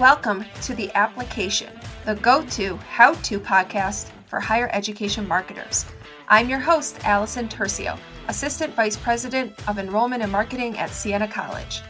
Welcome 0.00 0.46
to 0.62 0.74
The 0.74 0.90
Application, 0.94 1.78
the 2.06 2.14
go 2.14 2.42
to 2.52 2.76
how 2.76 3.12
to 3.12 3.38
podcast 3.38 4.08
for 4.28 4.40
higher 4.40 4.70
education 4.72 5.28
marketers. 5.28 5.84
I'm 6.26 6.48
your 6.48 6.58
host, 6.58 7.04
Allison 7.04 7.50
Turcio, 7.50 7.98
Assistant 8.26 8.74
Vice 8.74 8.96
President 8.96 9.52
of 9.68 9.78
Enrollment 9.78 10.22
and 10.22 10.32
Marketing 10.32 10.78
at 10.78 10.88
Siena 10.88 11.28
College. 11.28 11.82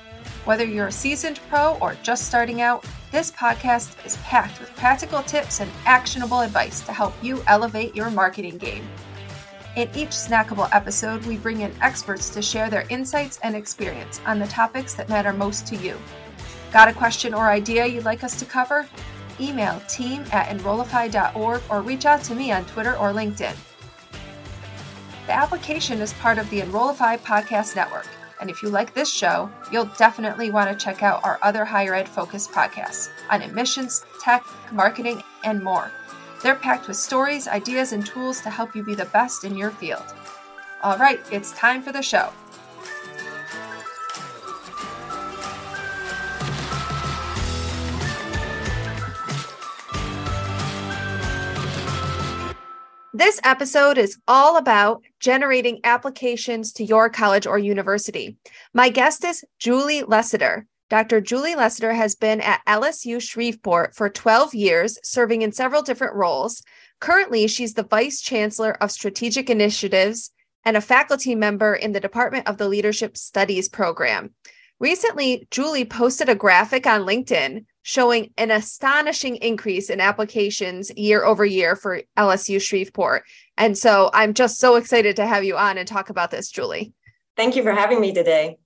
Whether 0.44 0.64
you're 0.64 0.88
a 0.88 0.92
seasoned 0.92 1.38
pro 1.48 1.78
or 1.80 1.96
just 2.02 2.26
starting 2.26 2.62
out, 2.62 2.84
this 3.12 3.30
podcast 3.30 4.04
is 4.04 4.16
packed 4.16 4.58
with 4.58 4.74
practical 4.74 5.22
tips 5.22 5.60
and 5.60 5.70
actionable 5.84 6.40
advice 6.40 6.80
to 6.80 6.92
help 6.92 7.14
you 7.22 7.44
elevate 7.46 7.94
your 7.94 8.10
marketing 8.10 8.58
game. 8.58 8.88
In 9.76 9.88
each 9.94 10.10
snackable 10.10 10.68
episode, 10.72 11.24
we 11.26 11.36
bring 11.36 11.60
in 11.60 11.72
experts 11.80 12.28
to 12.30 12.42
share 12.42 12.70
their 12.70 12.88
insights 12.88 13.38
and 13.44 13.54
experience 13.54 14.20
on 14.26 14.40
the 14.40 14.48
topics 14.48 14.94
that 14.94 15.08
matter 15.08 15.32
most 15.32 15.64
to 15.68 15.76
you. 15.76 15.96
Got 16.72 16.88
a 16.88 16.92
question 16.92 17.34
or 17.34 17.48
idea 17.48 17.86
you'd 17.86 18.04
like 18.04 18.22
us 18.22 18.38
to 18.38 18.44
cover? 18.44 18.86
Email 19.40 19.80
team 19.88 20.24
at 20.30 20.48
enrollify.org 20.48 21.62
or 21.68 21.82
reach 21.82 22.06
out 22.06 22.22
to 22.24 22.34
me 22.34 22.52
on 22.52 22.64
Twitter 22.66 22.96
or 22.96 23.12
LinkedIn. 23.12 23.56
The 25.26 25.32
application 25.32 26.00
is 26.00 26.12
part 26.14 26.38
of 26.38 26.48
the 26.50 26.60
Enrollify 26.60 27.16
Podcast 27.18 27.74
Network, 27.74 28.06
and 28.40 28.48
if 28.48 28.62
you 28.62 28.68
like 28.68 28.94
this 28.94 29.12
show, 29.12 29.50
you'll 29.72 29.90
definitely 29.96 30.50
want 30.50 30.70
to 30.70 30.84
check 30.84 31.02
out 31.02 31.24
our 31.24 31.38
other 31.42 31.64
higher 31.64 31.94
ed 31.94 32.08
focused 32.08 32.52
podcasts 32.52 33.08
on 33.30 33.42
admissions, 33.42 34.04
tech, 34.20 34.44
marketing, 34.72 35.22
and 35.44 35.62
more. 35.62 35.90
They're 36.42 36.54
packed 36.54 36.88
with 36.88 36.96
stories, 36.96 37.48
ideas, 37.48 37.92
and 37.92 38.04
tools 38.04 38.40
to 38.42 38.50
help 38.50 38.74
you 38.74 38.82
be 38.82 38.94
the 38.94 39.04
best 39.06 39.44
in 39.44 39.56
your 39.56 39.70
field. 39.70 40.04
All 40.82 40.96
right, 40.98 41.20
it's 41.30 41.52
time 41.52 41.82
for 41.82 41.92
the 41.92 42.02
show. 42.02 42.32
This 53.20 53.38
episode 53.44 53.98
is 53.98 54.18
all 54.26 54.56
about 54.56 55.02
generating 55.18 55.80
applications 55.84 56.72
to 56.72 56.84
your 56.84 57.10
college 57.10 57.46
or 57.46 57.58
university. 57.58 58.38
My 58.72 58.88
guest 58.88 59.26
is 59.26 59.44
Julie 59.58 60.00
Lessiter. 60.00 60.64
Dr. 60.88 61.20
Julie 61.20 61.54
Lessiter 61.54 61.94
has 61.94 62.14
been 62.14 62.40
at 62.40 62.62
LSU 62.66 63.20
Shreveport 63.20 63.94
for 63.94 64.08
12 64.08 64.54
years, 64.54 64.98
serving 65.02 65.42
in 65.42 65.52
several 65.52 65.82
different 65.82 66.14
roles. 66.14 66.62
Currently, 67.00 67.46
she's 67.48 67.74
the 67.74 67.82
Vice 67.82 68.22
Chancellor 68.22 68.72
of 68.82 68.90
Strategic 68.90 69.50
Initiatives 69.50 70.30
and 70.64 70.78
a 70.78 70.80
faculty 70.80 71.34
member 71.34 71.74
in 71.74 71.92
the 71.92 72.00
Department 72.00 72.48
of 72.48 72.56
the 72.56 72.68
Leadership 72.68 73.18
Studies 73.18 73.68
program. 73.68 74.30
Recently, 74.78 75.46
Julie 75.50 75.84
posted 75.84 76.30
a 76.30 76.34
graphic 76.34 76.86
on 76.86 77.02
LinkedIn 77.02 77.66
showing 77.82 78.32
an 78.36 78.50
astonishing 78.50 79.36
increase 79.36 79.90
in 79.90 80.00
applications 80.00 80.90
year 80.96 81.24
over 81.24 81.44
year 81.44 81.76
for 81.76 82.02
LSU 82.16 82.60
Shreveport. 82.60 83.24
And 83.56 83.76
so 83.76 84.10
I'm 84.12 84.34
just 84.34 84.58
so 84.58 84.76
excited 84.76 85.16
to 85.16 85.26
have 85.26 85.44
you 85.44 85.56
on 85.56 85.78
and 85.78 85.88
talk 85.88 86.10
about 86.10 86.30
this, 86.30 86.50
Julie. 86.50 86.92
Thank 87.36 87.56
you 87.56 87.62
for 87.62 87.72
having 87.72 88.00
me 88.00 88.12
today. 88.12 88.58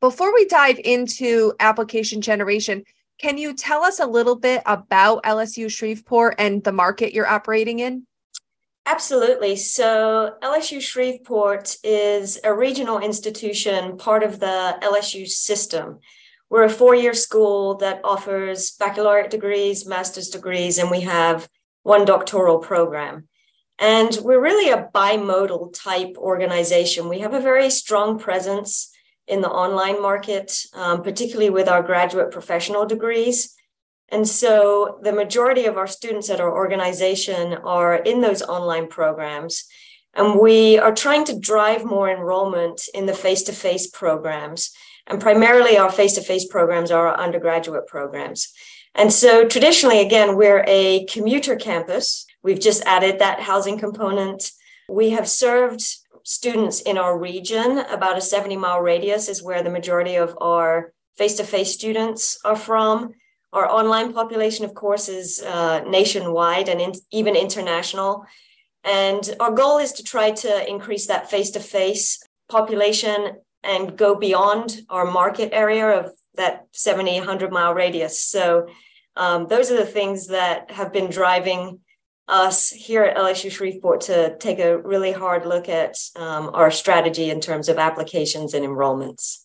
Before 0.00 0.34
we 0.34 0.46
dive 0.46 0.80
into 0.82 1.52
application 1.60 2.20
generation, 2.20 2.84
can 3.18 3.38
you 3.38 3.54
tell 3.54 3.84
us 3.84 4.00
a 4.00 4.06
little 4.06 4.36
bit 4.36 4.62
about 4.66 5.22
LSU 5.22 5.70
Shreveport 5.70 6.36
and 6.38 6.64
the 6.64 6.72
market 6.72 7.12
you're 7.12 7.26
operating 7.26 7.78
in? 7.78 8.06
Absolutely. 8.84 9.54
So, 9.54 10.34
LSU 10.42 10.80
Shreveport 10.80 11.76
is 11.84 12.40
a 12.42 12.52
regional 12.52 12.98
institution, 12.98 13.96
part 13.96 14.24
of 14.24 14.40
the 14.40 14.76
LSU 14.82 15.28
system. 15.28 16.00
We're 16.52 16.64
a 16.64 16.68
four 16.68 16.94
year 16.94 17.14
school 17.14 17.76
that 17.76 18.02
offers 18.04 18.72
baccalaureate 18.72 19.30
degrees, 19.30 19.86
master's 19.86 20.28
degrees, 20.28 20.76
and 20.76 20.90
we 20.90 21.00
have 21.00 21.48
one 21.82 22.04
doctoral 22.04 22.58
program. 22.58 23.26
And 23.78 24.18
we're 24.20 24.38
really 24.38 24.70
a 24.70 24.90
bimodal 24.94 25.72
type 25.72 26.14
organization. 26.18 27.08
We 27.08 27.20
have 27.20 27.32
a 27.32 27.40
very 27.40 27.70
strong 27.70 28.18
presence 28.18 28.90
in 29.26 29.40
the 29.40 29.48
online 29.48 30.02
market, 30.02 30.66
um, 30.74 31.02
particularly 31.02 31.48
with 31.48 31.68
our 31.68 31.82
graduate 31.82 32.30
professional 32.30 32.84
degrees. 32.84 33.54
And 34.10 34.28
so 34.28 34.98
the 35.02 35.14
majority 35.14 35.64
of 35.64 35.78
our 35.78 35.86
students 35.86 36.28
at 36.28 36.38
our 36.38 36.54
organization 36.54 37.54
are 37.54 37.94
in 37.94 38.20
those 38.20 38.42
online 38.42 38.88
programs. 38.88 39.64
And 40.12 40.38
we 40.38 40.78
are 40.78 40.94
trying 40.94 41.24
to 41.24 41.40
drive 41.40 41.86
more 41.86 42.10
enrollment 42.10 42.82
in 42.92 43.06
the 43.06 43.14
face 43.14 43.42
to 43.44 43.54
face 43.54 43.86
programs. 43.86 44.70
And 45.06 45.20
primarily, 45.20 45.76
our 45.76 45.90
face 45.90 46.14
to 46.14 46.20
face 46.20 46.46
programs 46.46 46.90
are 46.90 47.08
our 47.08 47.18
undergraduate 47.18 47.86
programs. 47.86 48.52
And 48.94 49.12
so, 49.12 49.46
traditionally, 49.46 50.00
again, 50.00 50.36
we're 50.36 50.64
a 50.66 51.06
commuter 51.06 51.56
campus. 51.56 52.26
We've 52.42 52.60
just 52.60 52.82
added 52.84 53.18
that 53.18 53.40
housing 53.40 53.78
component. 53.78 54.50
We 54.88 55.10
have 55.10 55.28
served 55.28 55.82
students 56.24 56.80
in 56.82 56.98
our 56.98 57.18
region. 57.18 57.78
About 57.78 58.18
a 58.18 58.20
70 58.20 58.56
mile 58.56 58.80
radius 58.80 59.28
is 59.28 59.42
where 59.42 59.62
the 59.62 59.70
majority 59.70 60.16
of 60.16 60.36
our 60.40 60.92
face 61.16 61.34
to 61.34 61.44
face 61.44 61.72
students 61.72 62.38
are 62.44 62.56
from. 62.56 63.12
Our 63.52 63.68
online 63.68 64.12
population, 64.12 64.64
of 64.64 64.74
course, 64.74 65.08
is 65.08 65.42
uh, 65.42 65.80
nationwide 65.86 66.68
and 66.68 66.80
in, 66.80 66.92
even 67.10 67.36
international. 67.36 68.24
And 68.84 69.34
our 69.40 69.52
goal 69.52 69.78
is 69.78 69.92
to 69.92 70.02
try 70.02 70.30
to 70.30 70.68
increase 70.68 71.06
that 71.06 71.30
face 71.30 71.50
to 71.50 71.60
face 71.60 72.22
population 72.48 73.36
and 73.62 73.96
go 73.96 74.14
beyond 74.14 74.82
our 74.88 75.04
market 75.04 75.50
area 75.52 76.00
of 76.00 76.12
that 76.34 76.66
70, 76.72 77.18
100 77.18 77.52
mile 77.52 77.74
radius. 77.74 78.20
So 78.20 78.68
um, 79.16 79.46
those 79.48 79.70
are 79.70 79.76
the 79.76 79.86
things 79.86 80.28
that 80.28 80.70
have 80.70 80.92
been 80.92 81.10
driving 81.10 81.80
us 82.28 82.70
here 82.70 83.02
at 83.02 83.16
LSU 83.16 83.50
Shreveport 83.50 84.02
to 84.02 84.36
take 84.38 84.58
a 84.58 84.78
really 84.78 85.12
hard 85.12 85.44
look 85.44 85.68
at 85.68 85.96
um, 86.16 86.50
our 86.54 86.70
strategy 86.70 87.30
in 87.30 87.40
terms 87.40 87.68
of 87.68 87.78
applications 87.78 88.54
and 88.54 88.64
enrollments. 88.64 89.44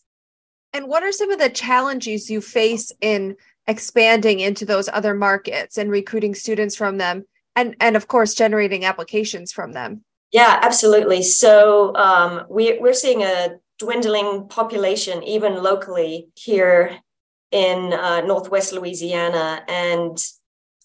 And 0.74 0.88
what 0.88 1.04
are 1.04 1.12
some 1.12 1.32
of 1.32 1.40
the 1.40 1.50
challenges 1.50 2.30
you 2.30 2.40
face 2.40 2.92
in 3.02 3.36
expanding 3.68 4.40
into 4.40 4.66
those 4.66 4.88
other 4.90 5.14
markets 5.14 5.78
and 5.78 5.90
recruiting 5.92 6.36
students 6.36 6.76
from 6.76 6.98
them? 6.98 7.26
And, 7.56 7.76
and 7.80 7.96
of 7.96 8.08
course, 8.08 8.36
generating 8.36 8.86
applications 8.86 9.52
from 9.52 9.74
them? 9.74 10.04
Yeah, 10.32 10.60
absolutely. 10.62 11.24
So 11.24 11.96
um, 11.96 12.46
we, 12.50 12.78
we're 12.80 12.94
seeing 12.94 13.24
a 13.24 13.58
dwindling 13.80 14.48
population, 14.48 15.24
even 15.24 15.62
locally 15.62 16.30
here 16.36 16.98
in 17.52 17.94
uh, 17.94 18.22
Northwest 18.22 18.74
Louisiana. 18.74 19.64
And 19.68 20.18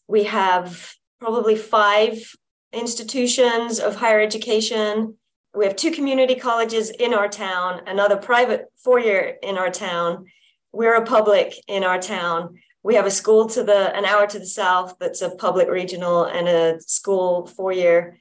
we 0.09 0.25
have 0.25 0.93
probably 1.21 1.57
five 1.57 2.35
institutions 2.73 3.79
of 3.79 3.97
higher 3.97 4.21
education. 4.21 5.17
We 5.55 5.67
have 5.67 5.77
two 5.77 5.91
community 5.91 6.35
colleges 6.35 6.91
in 6.91 7.15
our 7.15 7.29
town, 7.29 7.83
another 7.87 8.17
private 8.17 8.67
four 8.77 8.99
year 8.99 9.37
in 9.43 9.59
our 9.59 9.71
town. 9.71 10.27
We're 10.73 10.97
a 10.97 11.05
public 11.05 11.55
in 11.69 11.85
our 11.85 12.01
town. 12.01 12.59
We 12.83 12.95
have 12.95 13.07
a 13.07 13.11
school 13.11 13.49
to 13.51 13.63
the 13.63 13.95
an 13.95 14.05
hour 14.05 14.27
to 14.27 14.39
the 14.39 14.47
south 14.47 14.97
that's 14.99 15.23
a 15.23 15.31
public 15.31 15.69
regional 15.69 16.25
and 16.25 16.49
a 16.49 16.81
school 16.81 17.47
four 17.47 17.73
year 17.73 18.19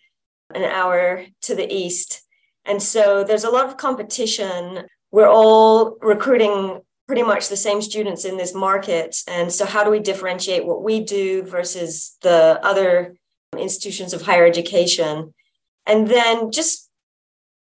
an 0.53 0.63
hour 0.63 1.25
to 1.43 1.55
the 1.55 1.73
east. 1.73 2.21
And 2.66 2.81
so 2.81 3.23
there's 3.23 3.44
a 3.44 3.49
lot 3.49 3.66
of 3.66 3.77
competition. 3.77 4.85
We're 5.11 5.29
all 5.29 5.97
recruiting 6.01 6.81
pretty 7.07 7.23
much 7.23 7.49
the 7.49 7.57
same 7.57 7.81
students 7.81 8.23
in 8.23 8.38
this 8.38 8.53
market. 8.53 9.17
And 9.27 9.51
so, 9.51 9.66
how 9.66 9.83
do 9.83 9.89
we 9.89 9.99
differentiate 9.99 10.66
what 10.66 10.83
we 10.83 11.01
do 11.01 11.44
versus 11.44 12.16
the 12.22 12.59
other 12.63 13.16
institutions 13.57 14.13
of 14.13 14.22
higher 14.22 14.45
education? 14.45 15.33
And 15.85 16.07
then 16.07 16.51
just 16.51 16.89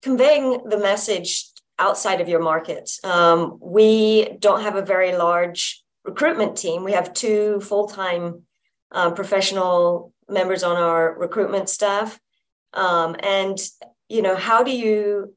conveying 0.01 0.61
the 0.69 0.77
message 0.77 1.49
outside 1.79 2.21
of 2.21 2.29
your 2.29 2.41
market. 2.41 2.91
Um, 3.03 3.57
we 3.61 4.37
don't 4.39 4.61
have 4.61 4.75
a 4.75 4.85
very 4.85 5.15
large 5.15 5.83
recruitment 6.03 6.57
team. 6.57 6.83
We 6.83 6.91
have 6.91 7.13
two 7.13 7.59
full 7.61 7.87
time 7.87 8.43
uh, 8.91 9.11
professional 9.11 10.13
members 10.27 10.63
on 10.63 10.77
our 10.77 11.17
recruitment 11.17 11.69
staff. 11.69 12.19
Um, 12.73 13.15
and 13.23 13.57
you 14.09 14.21
know 14.21 14.35
how 14.35 14.63
do 14.63 14.75
you 14.75 15.33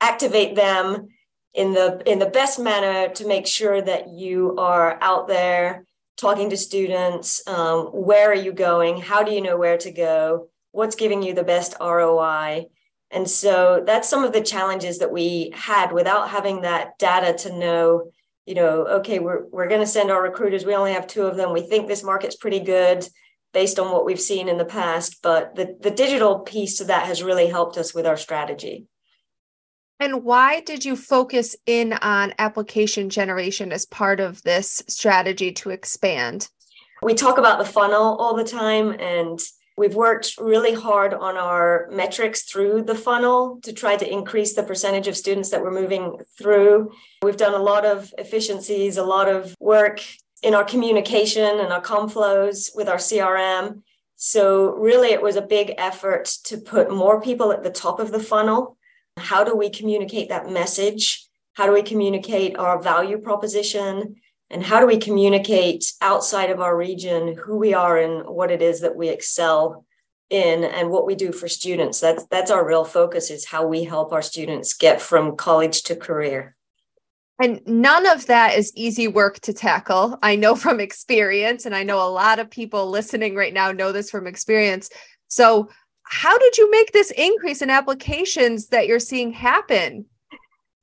activate 0.00 0.56
them 0.56 1.08
in 1.54 1.72
the 1.72 2.02
in 2.06 2.18
the 2.18 2.26
best 2.26 2.58
manner 2.58 3.12
to 3.14 3.26
make 3.26 3.46
sure 3.46 3.80
that 3.80 4.08
you 4.08 4.56
are 4.58 4.98
out 5.00 5.28
there 5.28 5.86
talking 6.16 6.50
to 6.50 6.56
students? 6.56 7.46
Um, 7.46 7.86
where 7.86 8.30
are 8.30 8.34
you 8.34 8.52
going? 8.52 9.00
How 9.00 9.22
do 9.22 9.32
you 9.32 9.40
know 9.40 9.56
where 9.56 9.78
to 9.78 9.90
go? 9.90 10.48
What's 10.72 10.96
giving 10.96 11.22
you 11.22 11.34
the 11.34 11.44
best 11.44 11.74
roi 11.80 12.66
and 13.12 13.28
so 13.28 13.82
that's 13.86 14.08
some 14.08 14.24
of 14.24 14.32
the 14.32 14.40
challenges 14.40 14.98
that 14.98 15.12
we 15.12 15.52
had 15.54 15.92
without 15.92 16.30
having 16.30 16.62
that 16.62 16.98
data 16.98 17.36
to 17.44 17.56
know 17.56 18.10
you 18.46 18.54
know 18.54 18.86
okay 18.86 19.18
we're, 19.18 19.44
we're 19.48 19.68
going 19.68 19.80
to 19.80 19.86
send 19.86 20.10
our 20.10 20.22
recruiters. 20.22 20.64
We 20.64 20.74
only 20.74 20.94
have 20.94 21.06
two 21.06 21.26
of 21.26 21.36
them. 21.36 21.52
We 21.52 21.62
think 21.62 21.86
this 21.86 22.02
market's 22.02 22.36
pretty 22.36 22.60
good 22.60 23.06
based 23.52 23.78
on 23.78 23.90
what 23.92 24.04
we've 24.04 24.20
seen 24.20 24.48
in 24.48 24.58
the 24.58 24.64
past. 24.64 25.22
But 25.22 25.54
the, 25.54 25.76
the 25.80 25.90
digital 25.90 26.40
piece 26.40 26.78
to 26.78 26.84
that 26.84 27.06
has 27.06 27.22
really 27.22 27.48
helped 27.48 27.76
us 27.76 27.94
with 27.94 28.06
our 28.06 28.16
strategy. 28.16 28.86
And 30.00 30.24
why 30.24 30.60
did 30.60 30.84
you 30.84 30.96
focus 30.96 31.54
in 31.64 31.92
on 31.92 32.34
application 32.38 33.08
generation 33.08 33.70
as 33.70 33.86
part 33.86 34.18
of 34.18 34.42
this 34.42 34.82
strategy 34.88 35.52
to 35.52 35.70
expand? 35.70 36.48
We 37.02 37.14
talk 37.14 37.38
about 37.38 37.58
the 37.58 37.64
funnel 37.64 38.16
all 38.16 38.34
the 38.34 38.42
time, 38.44 38.96
and 38.98 39.38
we've 39.76 39.94
worked 39.94 40.34
really 40.38 40.74
hard 40.74 41.14
on 41.14 41.36
our 41.36 41.88
metrics 41.92 42.42
through 42.42 42.82
the 42.82 42.96
funnel 42.96 43.60
to 43.62 43.72
try 43.72 43.96
to 43.96 44.12
increase 44.12 44.54
the 44.54 44.64
percentage 44.64 45.06
of 45.06 45.16
students 45.16 45.50
that 45.50 45.62
we're 45.62 45.70
moving 45.70 46.18
through. 46.36 46.90
We've 47.22 47.36
done 47.36 47.54
a 47.54 47.62
lot 47.62 47.84
of 47.84 48.12
efficiencies, 48.18 48.96
a 48.96 49.04
lot 49.04 49.28
of 49.28 49.54
work 49.60 50.00
in 50.42 50.54
our 50.54 50.64
communication 50.64 51.60
and 51.60 51.72
our 51.72 51.80
com 51.80 52.08
flows 52.08 52.70
with 52.74 52.88
our 52.88 52.96
CRM. 52.96 53.82
So, 54.16 54.72
really, 54.74 55.08
it 55.08 55.22
was 55.22 55.36
a 55.36 55.42
big 55.42 55.74
effort 55.78 56.26
to 56.44 56.58
put 56.58 56.94
more 56.94 57.20
people 57.20 57.52
at 57.52 57.62
the 57.62 57.70
top 57.70 57.98
of 57.98 58.12
the 58.12 58.20
funnel 58.20 58.76
how 59.16 59.44
do 59.44 59.56
we 59.56 59.70
communicate 59.70 60.28
that 60.28 60.50
message? 60.50 61.26
How 61.54 61.66
do 61.66 61.72
we 61.72 61.82
communicate 61.82 62.56
our 62.56 62.80
value 62.80 63.18
proposition? 63.18 64.16
And 64.50 64.62
how 64.62 64.80
do 64.80 64.86
we 64.86 64.98
communicate 64.98 65.92
outside 66.00 66.50
of 66.50 66.60
our 66.60 66.76
region 66.76 67.36
who 67.36 67.56
we 67.56 67.74
are 67.74 67.98
and 67.98 68.26
what 68.26 68.50
it 68.50 68.62
is 68.62 68.80
that 68.80 68.96
we 68.96 69.08
excel 69.08 69.84
in 70.30 70.64
and 70.64 70.90
what 70.90 71.06
we 71.06 71.14
do 71.14 71.32
for 71.32 71.48
students? 71.48 72.00
That's 72.00 72.24
that's 72.26 72.50
our 72.50 72.66
real 72.66 72.84
focus 72.84 73.30
is 73.30 73.46
how 73.46 73.66
we 73.66 73.84
help 73.84 74.12
our 74.12 74.22
students 74.22 74.74
get 74.74 75.00
from 75.00 75.36
college 75.36 75.82
to 75.84 75.96
career. 75.96 76.54
And 77.42 77.60
none 77.66 78.06
of 78.06 78.26
that 78.26 78.56
is 78.56 78.72
easy 78.76 79.08
work 79.08 79.40
to 79.40 79.52
tackle. 79.52 80.16
I 80.22 80.36
know 80.36 80.54
from 80.54 80.78
experience, 80.78 81.66
and 81.66 81.74
I 81.74 81.82
know 81.82 81.98
a 81.98 82.08
lot 82.08 82.38
of 82.38 82.48
people 82.48 82.88
listening 82.88 83.34
right 83.34 83.52
now 83.52 83.72
know 83.72 83.90
this 83.90 84.10
from 84.10 84.28
experience. 84.28 84.88
So, 85.26 85.68
how 86.04 86.38
did 86.38 86.56
you 86.56 86.70
make 86.70 86.92
this 86.92 87.10
increase 87.10 87.60
in 87.60 87.68
applications 87.68 88.68
that 88.68 88.86
you're 88.86 89.00
seeing 89.00 89.32
happen? 89.32 90.06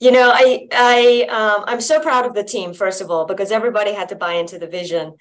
You 0.01 0.11
know, 0.11 0.31
I 0.33 0.67
I 0.73 1.27
um, 1.29 1.63
I'm 1.65 1.79
so 1.79 2.01
proud 2.01 2.25
of 2.25 2.33
the 2.33 2.44
team 2.44 2.73
first 2.73 3.00
of 3.00 3.09
all 3.09 3.25
because 3.25 3.51
everybody 3.51 3.94
had 3.94 4.09
to 4.09 4.17
buy 4.17 4.33
into 4.33 4.59
the 4.59 4.67
vision, 4.67 5.15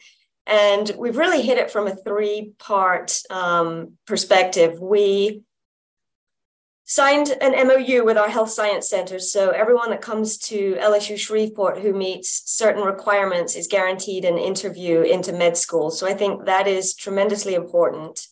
and 0.45 0.91
we've 0.99 1.17
really 1.17 1.43
hit 1.43 1.57
it 1.57 1.71
from 1.71 1.87
a 1.87 1.95
three 1.95 2.51
part 2.59 3.17
um, 3.31 3.93
perspective. 4.09 4.81
We 4.81 5.43
signed 6.89 7.37
an 7.41 7.69
MOU 7.69 8.05
with 8.05 8.19
our 8.19 8.29
health 8.29 8.51
science 8.51 8.91
centers, 8.91 9.31
so 9.31 9.51
everyone 9.51 9.91
that 9.91 10.03
comes 10.03 10.37
to 10.39 10.77
LSU 10.81 11.17
Shreveport 11.17 11.79
who 11.79 11.93
meets 11.93 12.43
certain 12.51 12.83
requirements 12.83 13.55
is 13.55 13.69
guaranteed 13.69 14.25
an 14.25 14.39
interview 14.39 15.03
into 15.03 15.33
med 15.33 15.57
school. 15.57 15.93
So 15.93 16.09
I 16.09 16.15
think 16.15 16.47
that 16.47 16.67
is 16.67 16.97
tremendously 16.97 17.55
important 17.55 18.27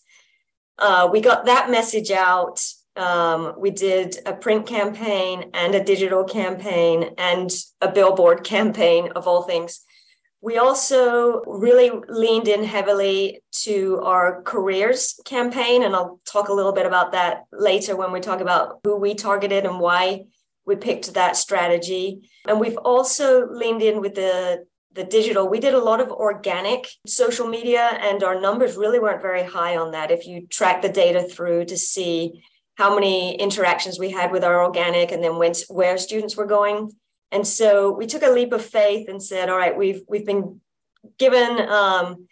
uh, 0.79 1.09
we 1.11 1.21
got 1.21 1.47
that 1.47 1.71
message 1.71 2.11
out. 2.11 2.61
Um, 2.97 3.55
we 3.59 3.71
did 3.71 4.19
a 4.25 4.33
print 4.33 4.67
campaign 4.67 5.51
and 5.55 5.75
a 5.75 5.85
digital 5.85 6.25
campaign 6.25 7.15
and 7.19 7.51
a 7.81 7.91
billboard 7.91 8.45
campaign 8.45 9.13
of 9.15 9.27
all 9.27 9.43
things. 9.43 9.81
We 10.47 10.59
also 10.59 11.43
really 11.43 11.91
leaned 12.09 12.47
in 12.47 12.63
heavily 12.63 13.41
to 13.65 13.99
our 14.05 14.43
careers 14.43 15.19
campaign, 15.25 15.83
and 15.83 15.93
I'll 15.93 16.21
talk 16.25 16.51
a 16.51 16.53
little 16.53 16.71
bit 16.71 16.87
about 16.87 17.11
that 17.11 17.47
later 17.53 17.97
when 17.97 18.13
we 18.13 18.21
talk 18.21 18.41
about 18.41 18.79
who 18.85 18.95
we 18.95 19.17
targeted 19.17 19.67
and 19.67 19.81
why 19.81 20.27
we 20.65 20.77
picked 20.77 21.15
that 21.15 21.35
strategy. 21.35 22.31
And 22.47 22.61
we've 22.61 22.77
also 22.77 23.49
leaned 23.51 23.83
in 23.83 24.01
with 24.01 24.15
the 24.15 24.65
the 24.93 25.03
digital, 25.03 25.49
we 25.49 25.59
did 25.59 25.75
a 25.75 25.83
lot 25.91 26.01
of 26.01 26.13
organic 26.13 26.87
social 27.09 27.49
media, 27.49 27.99
and 28.01 28.23
our 28.23 28.41
numbers 28.41 28.77
really 28.77 29.01
weren't 29.01 29.21
very 29.21 29.43
high 29.43 29.77
on 29.77 29.91
that. 29.91 30.13
If 30.13 30.29
you 30.29 30.47
track 30.47 30.81
the 30.81 30.89
data 30.89 31.25
through 31.25 31.65
to 31.65 31.77
see 31.77 32.45
how 32.77 32.95
many 32.95 33.35
interactions 33.35 33.99
we 33.99 34.13
had 34.13 34.31
with 34.31 34.45
our 34.45 34.63
organic 34.63 35.11
and 35.11 35.25
then 35.25 35.39
went 35.39 35.65
where 35.67 35.99
students 35.99 36.37
were 36.37 36.47
going. 36.47 36.93
And 37.33 37.47
so 37.47 37.93
we 37.93 38.07
took 38.07 38.23
a 38.23 38.31
leap 38.31 38.53
of 38.53 38.65
faith 38.65 39.09
and 39.09 39.23
said, 39.23 39.49
all 39.49 39.59
right, 39.59 39.77
we've 39.77 40.03
we've 40.09 40.27
been 40.27 40.61
given 41.19 41.69
um, 41.69 42.29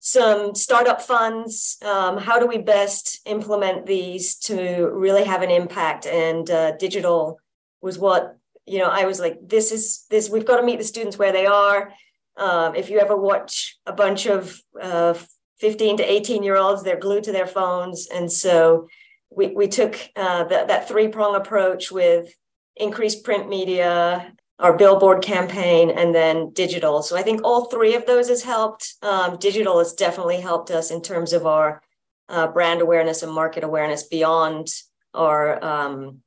some 0.00 0.54
startup 0.54 1.02
funds. 1.02 1.76
Um, 1.84 2.18
how 2.18 2.38
do 2.38 2.46
we 2.46 2.58
best 2.58 3.20
implement 3.26 3.86
these 3.86 4.36
to 4.36 4.90
really 4.92 5.24
have 5.24 5.42
an 5.42 5.50
impact? 5.50 6.06
And 6.06 6.48
uh, 6.50 6.76
digital 6.76 7.40
was 7.80 7.98
what 7.98 8.38
you 8.68 8.78
know, 8.78 8.88
I 8.88 9.06
was 9.06 9.18
like, 9.18 9.38
this 9.48 9.72
is 9.72 10.04
this, 10.10 10.28
we've 10.28 10.44
got 10.44 10.58
to 10.58 10.62
meet 10.62 10.78
the 10.78 10.84
students 10.84 11.18
where 11.18 11.32
they 11.32 11.46
are. 11.46 11.92
Um, 12.36 12.74
if 12.74 12.90
you 12.90 13.00
ever 13.00 13.16
watch 13.16 13.78
a 13.86 13.92
bunch 13.92 14.26
of 14.26 14.60
uh, 14.80 15.14
15 15.60 15.96
to 15.96 16.04
18 16.04 16.42
year 16.42 16.56
olds, 16.56 16.82
they're 16.82 16.98
glued 16.98 17.24
to 17.24 17.32
their 17.32 17.46
phones. 17.46 18.08
And 18.12 18.30
so 18.30 18.88
we, 19.30 19.48
we 19.48 19.68
took 19.68 19.98
uh, 20.14 20.44
that, 20.44 20.68
that 20.68 20.86
three 20.86 21.08
prong 21.08 21.34
approach 21.34 21.90
with 21.90 22.32
increased 22.78 23.24
print 23.24 23.48
media, 23.48 24.32
our 24.58 24.76
billboard 24.76 25.22
campaign, 25.22 25.90
and 25.90 26.14
then 26.14 26.50
digital. 26.52 27.02
So 27.02 27.16
I 27.16 27.22
think 27.22 27.42
all 27.44 27.66
three 27.66 27.94
of 27.94 28.06
those 28.06 28.28
has 28.28 28.42
helped. 28.42 28.94
Um, 29.02 29.36
digital 29.38 29.78
has 29.78 29.92
definitely 29.92 30.40
helped 30.40 30.70
us 30.70 30.90
in 30.90 31.02
terms 31.02 31.32
of 31.32 31.46
our 31.46 31.82
uh, 32.28 32.48
brand 32.48 32.80
awareness 32.80 33.22
and 33.22 33.32
market 33.32 33.64
awareness 33.64 34.02
beyond 34.04 34.68
our 35.14 35.64
um, 35.64 36.22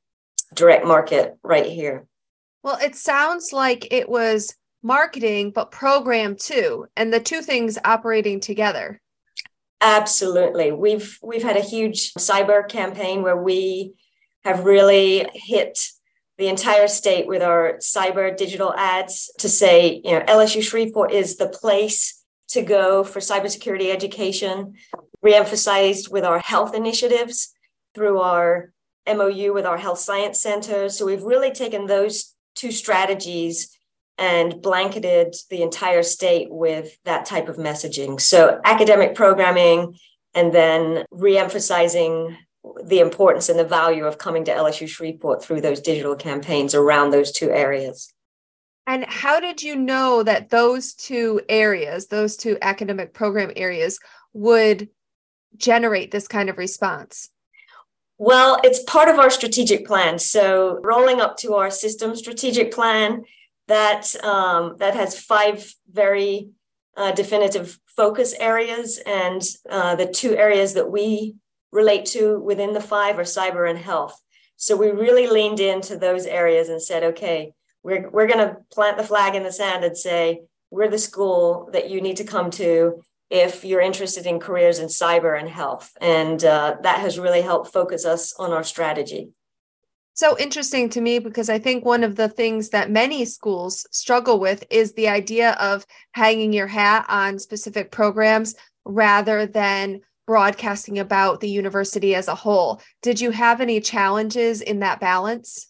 direct 0.54 0.86
market 0.86 1.36
right 1.42 1.66
here. 1.66 2.06
Well, 2.62 2.78
it 2.82 2.96
sounds 2.96 3.52
like 3.52 3.92
it 3.92 4.08
was 4.08 4.54
marketing, 4.82 5.50
but 5.50 5.70
program 5.70 6.36
too, 6.36 6.86
and 6.96 7.12
the 7.12 7.20
two 7.20 7.42
things 7.42 7.78
operating 7.84 8.40
together. 8.40 9.00
Absolutely. 9.80 10.70
We've 10.70 11.18
we've 11.22 11.42
had 11.42 11.56
a 11.56 11.60
huge 11.60 12.14
cyber 12.14 12.68
campaign 12.68 13.22
where 13.22 13.36
we 13.36 13.94
have 14.44 14.64
really 14.64 15.26
hit 15.34 15.78
the 16.38 16.48
entire 16.48 16.88
state 16.88 17.26
with 17.26 17.42
our 17.42 17.74
cyber 17.74 18.36
digital 18.36 18.74
ads 18.74 19.30
to 19.38 19.48
say, 19.48 20.00
you 20.04 20.12
know, 20.12 20.20
LSU 20.20 20.62
Shreveport 20.62 21.12
is 21.12 21.36
the 21.36 21.48
place 21.48 22.22
to 22.48 22.62
go 22.62 23.04
for 23.04 23.20
cybersecurity 23.20 23.92
education, 23.92 24.74
reemphasized 25.24 26.10
with 26.10 26.24
our 26.24 26.38
health 26.38 26.74
initiatives 26.74 27.52
through 27.94 28.20
our 28.20 28.72
MOU 29.06 29.52
with 29.52 29.66
our 29.66 29.78
health 29.78 29.98
science 29.98 30.40
center. 30.40 30.88
So 30.88 31.06
we've 31.06 31.22
really 31.22 31.52
taken 31.52 31.86
those 31.86 32.34
two 32.54 32.72
strategies 32.72 33.76
and 34.18 34.60
blanketed 34.62 35.34
the 35.50 35.62
entire 35.62 36.02
state 36.02 36.48
with 36.50 36.96
that 37.04 37.24
type 37.26 37.48
of 37.48 37.56
messaging. 37.56 38.20
So, 38.20 38.60
academic 38.64 39.14
programming 39.14 39.96
and 40.34 40.52
then 40.52 41.04
reemphasizing 41.12 42.36
the 42.84 43.00
importance 43.00 43.48
and 43.48 43.58
the 43.58 43.64
value 43.64 44.04
of 44.04 44.18
coming 44.18 44.44
to 44.44 44.52
LSU 44.52 44.88
Shreveport 44.88 45.42
through 45.42 45.60
those 45.60 45.80
digital 45.80 46.16
campaigns 46.16 46.74
around 46.74 47.10
those 47.10 47.32
two 47.32 47.50
areas. 47.50 48.12
And 48.86 49.04
how 49.04 49.38
did 49.38 49.62
you 49.62 49.76
know 49.76 50.22
that 50.22 50.50
those 50.50 50.92
two 50.92 51.40
areas, 51.48 52.08
those 52.08 52.36
two 52.36 52.58
academic 52.60 53.14
program 53.14 53.52
areas, 53.54 54.00
would 54.32 54.88
generate 55.56 56.10
this 56.10 56.26
kind 56.26 56.48
of 56.50 56.58
response? 56.58 57.30
Well, 58.18 58.60
it's 58.64 58.82
part 58.84 59.08
of 59.08 59.18
our 59.18 59.30
strategic 59.30 59.86
plan. 59.86 60.18
So, 60.18 60.78
rolling 60.82 61.20
up 61.20 61.36
to 61.38 61.54
our 61.54 61.70
system 61.70 62.14
strategic 62.16 62.72
plan, 62.72 63.24
that 63.68 64.14
um, 64.24 64.76
that 64.78 64.94
has 64.94 65.18
five 65.18 65.72
very 65.90 66.50
uh, 66.96 67.12
definitive 67.12 67.78
focus 67.96 68.34
areas, 68.38 69.00
and 69.06 69.42
uh, 69.68 69.96
the 69.96 70.06
two 70.06 70.36
areas 70.36 70.74
that 70.74 70.90
we 70.90 71.36
relate 71.72 72.06
to 72.06 72.38
within 72.40 72.72
the 72.72 72.80
five 72.80 73.18
are 73.18 73.24
cyber 73.24 73.68
and 73.68 73.78
health. 73.78 74.20
So, 74.56 74.76
we 74.76 74.90
really 74.90 75.26
leaned 75.26 75.60
into 75.60 75.96
those 75.96 76.26
areas 76.26 76.68
and 76.68 76.80
said, 76.80 77.02
okay, 77.02 77.52
we're 77.82 78.08
we're 78.10 78.28
going 78.28 78.46
to 78.46 78.58
plant 78.72 78.96
the 78.96 79.04
flag 79.04 79.34
in 79.34 79.42
the 79.42 79.52
sand 79.52 79.84
and 79.84 79.96
say 79.96 80.42
we're 80.70 80.90
the 80.90 80.98
school 80.98 81.68
that 81.72 81.90
you 81.90 82.00
need 82.00 82.16
to 82.16 82.24
come 82.24 82.50
to 82.50 83.02
if 83.30 83.64
you're 83.64 83.80
interested 83.80 84.26
in 84.26 84.38
careers 84.38 84.78
in 84.78 84.88
cyber 84.88 85.38
and 85.38 85.48
health. 85.48 85.90
And 86.00 86.44
uh, 86.44 86.76
that 86.82 87.00
has 87.00 87.18
really 87.18 87.40
helped 87.40 87.72
focus 87.72 88.04
us 88.04 88.34
on 88.38 88.52
our 88.52 88.62
strategy. 88.62 89.30
So 90.14 90.38
interesting 90.38 90.90
to 90.90 91.00
me 91.00 91.18
because 91.18 91.48
I 91.48 91.58
think 91.58 91.84
one 91.84 92.04
of 92.04 92.16
the 92.16 92.28
things 92.28 92.68
that 92.68 92.90
many 92.90 93.24
schools 93.24 93.86
struggle 93.90 94.38
with 94.38 94.64
is 94.70 94.92
the 94.92 95.08
idea 95.08 95.52
of 95.52 95.86
hanging 96.12 96.52
your 96.52 96.66
hat 96.66 97.06
on 97.08 97.38
specific 97.38 97.90
programs 97.90 98.54
rather 98.84 99.46
than 99.46 100.00
broadcasting 100.26 100.98
about 100.98 101.40
the 101.40 101.48
university 101.48 102.14
as 102.14 102.28
a 102.28 102.34
whole. 102.34 102.80
Did 103.02 103.20
you 103.20 103.30
have 103.30 103.60
any 103.60 103.80
challenges 103.80 104.60
in 104.60 104.80
that 104.80 105.00
balance? 105.00 105.68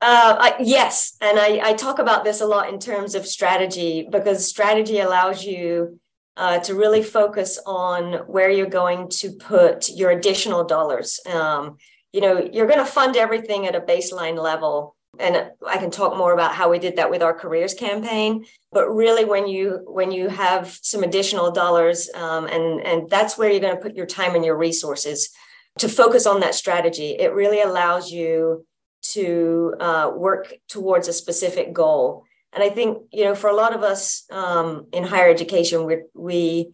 Uh, 0.00 0.36
I, 0.38 0.54
yes. 0.60 1.16
And 1.20 1.38
I, 1.38 1.60
I 1.62 1.72
talk 1.74 2.00
about 2.00 2.24
this 2.24 2.40
a 2.40 2.46
lot 2.46 2.68
in 2.68 2.78
terms 2.80 3.14
of 3.14 3.26
strategy 3.26 4.08
because 4.10 4.46
strategy 4.46 4.98
allows 4.98 5.44
you 5.44 6.00
uh, 6.36 6.58
to 6.60 6.74
really 6.74 7.02
focus 7.02 7.60
on 7.66 8.14
where 8.26 8.50
you're 8.50 8.66
going 8.66 9.08
to 9.08 9.32
put 9.32 9.90
your 9.90 10.10
additional 10.10 10.64
dollars. 10.64 11.20
Um, 11.32 11.76
you 12.12 12.20
know, 12.20 12.48
you're 12.52 12.66
going 12.66 12.78
to 12.78 12.84
fund 12.84 13.16
everything 13.16 13.66
at 13.66 13.74
a 13.74 13.80
baseline 13.80 14.36
level. 14.36 14.96
And 15.18 15.50
I 15.66 15.76
can 15.76 15.90
talk 15.90 16.16
more 16.16 16.32
about 16.32 16.54
how 16.54 16.70
we 16.70 16.78
did 16.78 16.96
that 16.96 17.10
with 17.10 17.22
our 17.22 17.34
careers 17.34 17.74
campaign. 17.74 18.46
But 18.70 18.88
really, 18.88 19.24
when 19.24 19.46
you 19.46 19.82
when 19.84 20.10
you 20.10 20.28
have 20.28 20.78
some 20.80 21.02
additional 21.02 21.50
dollars, 21.50 22.08
um, 22.14 22.46
and 22.46 22.80
and 22.80 23.10
that's 23.10 23.36
where 23.36 23.50
you're 23.50 23.60
going 23.60 23.76
to 23.76 23.82
put 23.82 23.94
your 23.94 24.06
time 24.06 24.34
and 24.34 24.44
your 24.44 24.56
resources 24.56 25.30
to 25.78 25.88
focus 25.88 26.26
on 26.26 26.40
that 26.40 26.54
strategy. 26.54 27.10
It 27.18 27.34
really 27.34 27.60
allows 27.60 28.10
you 28.10 28.66
to 29.02 29.74
uh, 29.80 30.12
work 30.14 30.54
towards 30.68 31.08
a 31.08 31.12
specific 31.12 31.72
goal. 31.72 32.24
And 32.52 32.62
I 32.62 32.68
think, 32.68 32.98
you 33.10 33.24
know, 33.24 33.34
for 33.34 33.48
a 33.48 33.56
lot 33.56 33.74
of 33.74 33.82
us 33.82 34.24
um, 34.30 34.86
in 34.92 35.04
higher 35.04 35.30
education, 35.30 35.86
we 35.86 35.98
we 36.14 36.72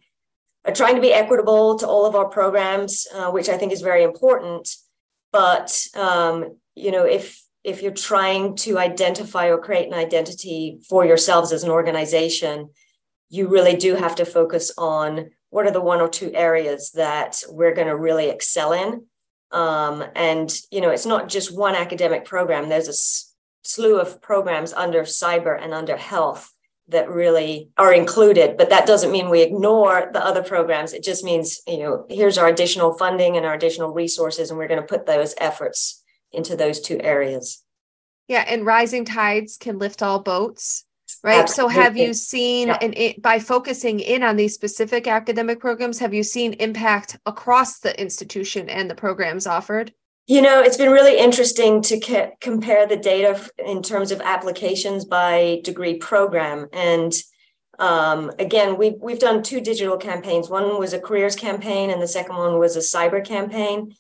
are 0.65 0.75
trying 0.75 0.97
to 0.97 1.01
be 1.01 1.13
equitable 1.13 1.79
to 1.79 1.87
all 1.87 2.05
of 2.05 2.15
our 2.15 2.29
programs, 2.29 3.07
uh, 3.15 3.31
which 3.31 3.49
I 3.49 3.57
think 3.57 3.73
is 3.73 3.81
very 3.81 4.03
important. 4.03 4.69
But 5.33 5.77
um, 5.95 6.57
you 6.75 6.91
know, 6.91 7.05
if 7.05 7.43
if 7.65 7.83
you're 7.83 7.93
trying 7.93 8.57
to 8.57 8.79
identify 8.79 9.49
or 9.49 9.59
create 9.59 9.89
an 9.89 9.95
identity 9.95 10.81
for 10.89 11.05
yourselves 11.05 11.53
as 11.53 11.65
an 11.65 11.71
organization, 11.71 12.71
you 13.31 13.49
really 13.49 13.77
do 13.77 13.95
have 13.95 14.15
to 14.17 14.25
focus 14.25 14.73
on 14.79 15.31
what 15.51 15.67
are 15.67 15.71
the 15.71 15.81
one 15.81 16.01
or 16.01 16.09
two 16.09 16.33
areas 16.35 16.93
that 16.93 17.43
we're 17.49 17.75
going 17.75 17.89
to 17.89 17.97
really 17.97 18.29
excel 18.29 18.73
in. 18.73 19.05
Um, 19.51 20.05
and 20.15 20.55
you 20.71 20.81
know, 20.81 20.91
it's 20.91 21.07
not 21.07 21.29
just 21.29 21.57
one 21.57 21.75
academic 21.75 22.25
program. 22.25 22.69
There's 22.69 22.89
a 22.89 23.69
slew 23.69 23.99
of 23.99 24.23
programs 24.23 24.73
under 24.73 25.03
cyber 25.03 25.61
and 25.63 25.75
under 25.75 25.97
health 25.97 26.53
that 26.89 27.11
really 27.11 27.69
are 27.77 27.93
included 27.93 28.57
but 28.57 28.71
that 28.71 28.87
doesn't 28.87 29.13
mean 29.13 29.29
we 29.29 29.43
ignore 29.43 30.09
the 30.15 30.25
other 30.25 30.43
programs 30.43 30.95
it 30.95 31.03
just 31.03 31.23
means 31.23 31.61
you 31.67 31.79
know 31.79 32.07
here's 32.09 32.39
our 32.39 32.49
additional 32.49 32.97
funding 32.97 33.37
and 33.37 33.45
our 33.45 33.53
additional 33.53 33.93
resources 33.93 34.49
and 34.49 34.59
we're 34.59 34.69
going 34.69 34.81
to 34.81 34.87
put 34.87 35.05
those 35.05 35.35
efforts 35.39 36.03
into 36.33 36.57
those 36.57 36.81
two 36.81 37.01
areas 37.01 37.65
yeah 38.29 38.45
and 38.47 38.67
rising 38.67 39.05
tides 39.05 39.57
can 39.57 39.79
lift 39.79 40.03
all 40.03 40.21
boats 40.21 40.85
right 41.25 41.41
Absolutely. 41.41 41.75
so 41.75 41.81
have 41.81 41.97
you 41.97 42.15
seen 42.15 42.69
yeah. 42.69 42.79
and 42.81 42.97
it, 42.97 43.23
by 43.23 43.39
focusing 43.39 44.01
in 44.01 44.23
on 44.23 44.37
these 44.37 44.55
specific 44.55 45.07
academic 45.07 45.61
programs 45.61 45.99
have 45.99 46.15
you 46.15 46.23
seen 46.23 46.53
impact 46.55 47.19
across 47.27 47.81
the 47.81 47.99
institution 48.01 48.69
and 48.69 48.91
the 48.91 48.95
programs 48.95 49.47
offered 49.47 49.93
you 50.29 50.43
know, 50.43 50.61
it's 50.61 50.77
been 50.77 50.93
really 50.93 51.19
interesting 51.19 51.81
to 51.85 51.99
ca- 51.99 52.33
compare 52.39 52.87
the 52.87 52.99
data 52.99 53.49
in 53.65 53.83
terms 53.83 54.13
of 54.13 54.21
applications 54.21 55.07
by 55.07 55.63
degree 55.65 55.97
program. 55.97 56.69
And 56.71 57.15
um, 57.79 58.31
again, 58.39 58.77
we've, 58.77 58.97
we've 59.01 59.19
done 59.19 59.43
two 59.43 59.63
digital 59.63 59.97
campaigns. 59.97 60.51
One 60.51 60.79
was 60.79 60.93
a 60.93 61.01
careers 61.01 61.35
campaign, 61.35 61.89
and 61.89 62.03
the 62.03 62.07
second 62.07 62.37
one 62.37 62.59
was 62.59 62.77
a 62.77 62.81
cyber 62.81 63.25
campaign. 63.25 63.95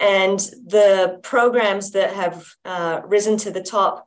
And 0.00 0.38
the 0.66 1.20
programs 1.22 1.90
that 1.90 2.14
have 2.14 2.46
uh, 2.64 3.02
risen 3.04 3.36
to 3.38 3.50
the 3.50 3.62
top, 3.62 4.06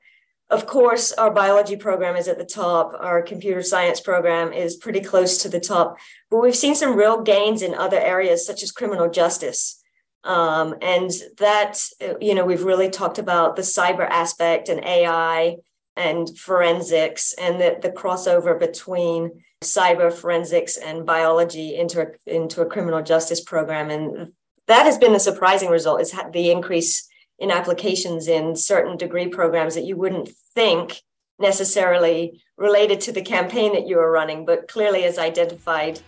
of 0.49 0.65
course, 0.65 1.11
our 1.13 1.31
biology 1.31 1.75
program 1.75 2.15
is 2.15 2.27
at 2.27 2.39
the 2.39 2.45
top, 2.45 2.93
our 2.99 3.21
computer 3.21 3.61
science 3.61 4.01
program 4.01 4.51
is 4.51 4.75
pretty 4.75 5.01
close 5.01 5.37
to 5.43 5.49
the 5.49 5.59
top. 5.59 5.97
But 6.29 6.41
we've 6.41 6.55
seen 6.55 6.75
some 6.75 6.97
real 6.97 7.21
gains 7.21 7.61
in 7.61 7.75
other 7.75 7.99
areas, 7.99 8.45
such 8.45 8.63
as 8.63 8.71
criminal 8.71 9.09
justice. 9.09 9.81
Um, 10.23 10.75
and 10.81 11.11
that, 11.37 11.79
you 12.19 12.33
know, 12.33 12.45
we've 12.45 12.63
really 12.63 12.89
talked 12.89 13.19
about 13.19 13.55
the 13.55 13.61
cyber 13.61 14.07
aspect 14.09 14.69
and 14.69 14.83
AI 14.83 15.57
and 15.95 16.37
forensics 16.37 17.33
and 17.33 17.61
the, 17.61 17.77
the 17.81 17.89
crossover 17.89 18.59
between 18.59 19.43
cyber 19.63 20.11
forensics 20.11 20.77
and 20.77 21.05
biology 21.05 21.75
into 21.75 22.01
a, 22.01 22.07
into 22.25 22.61
a 22.61 22.65
criminal 22.65 23.01
justice 23.03 23.41
program. 23.41 23.89
And 23.89 24.33
that 24.67 24.85
has 24.85 24.97
been 24.97 25.13
the 25.13 25.19
surprising 25.19 25.69
result 25.69 26.01
is 26.01 26.13
the 26.31 26.51
increase 26.51 27.07
in 27.39 27.51
applications 27.51 28.27
in 28.27 28.55
certain 28.55 28.97
degree 28.97 29.27
programs 29.27 29.75
that 29.75 29.83
you 29.83 29.97
wouldn't 29.97 30.29
think 30.55 31.01
necessarily 31.39 32.41
related 32.57 33.01
to 33.01 33.11
the 33.11 33.21
campaign 33.21 33.73
that 33.73 33.87
you 33.87 33.97
were 33.97 34.11
running, 34.11 34.45
but 34.45 34.67
clearly 34.67 35.01
has 35.01 35.17
identified 35.17 35.99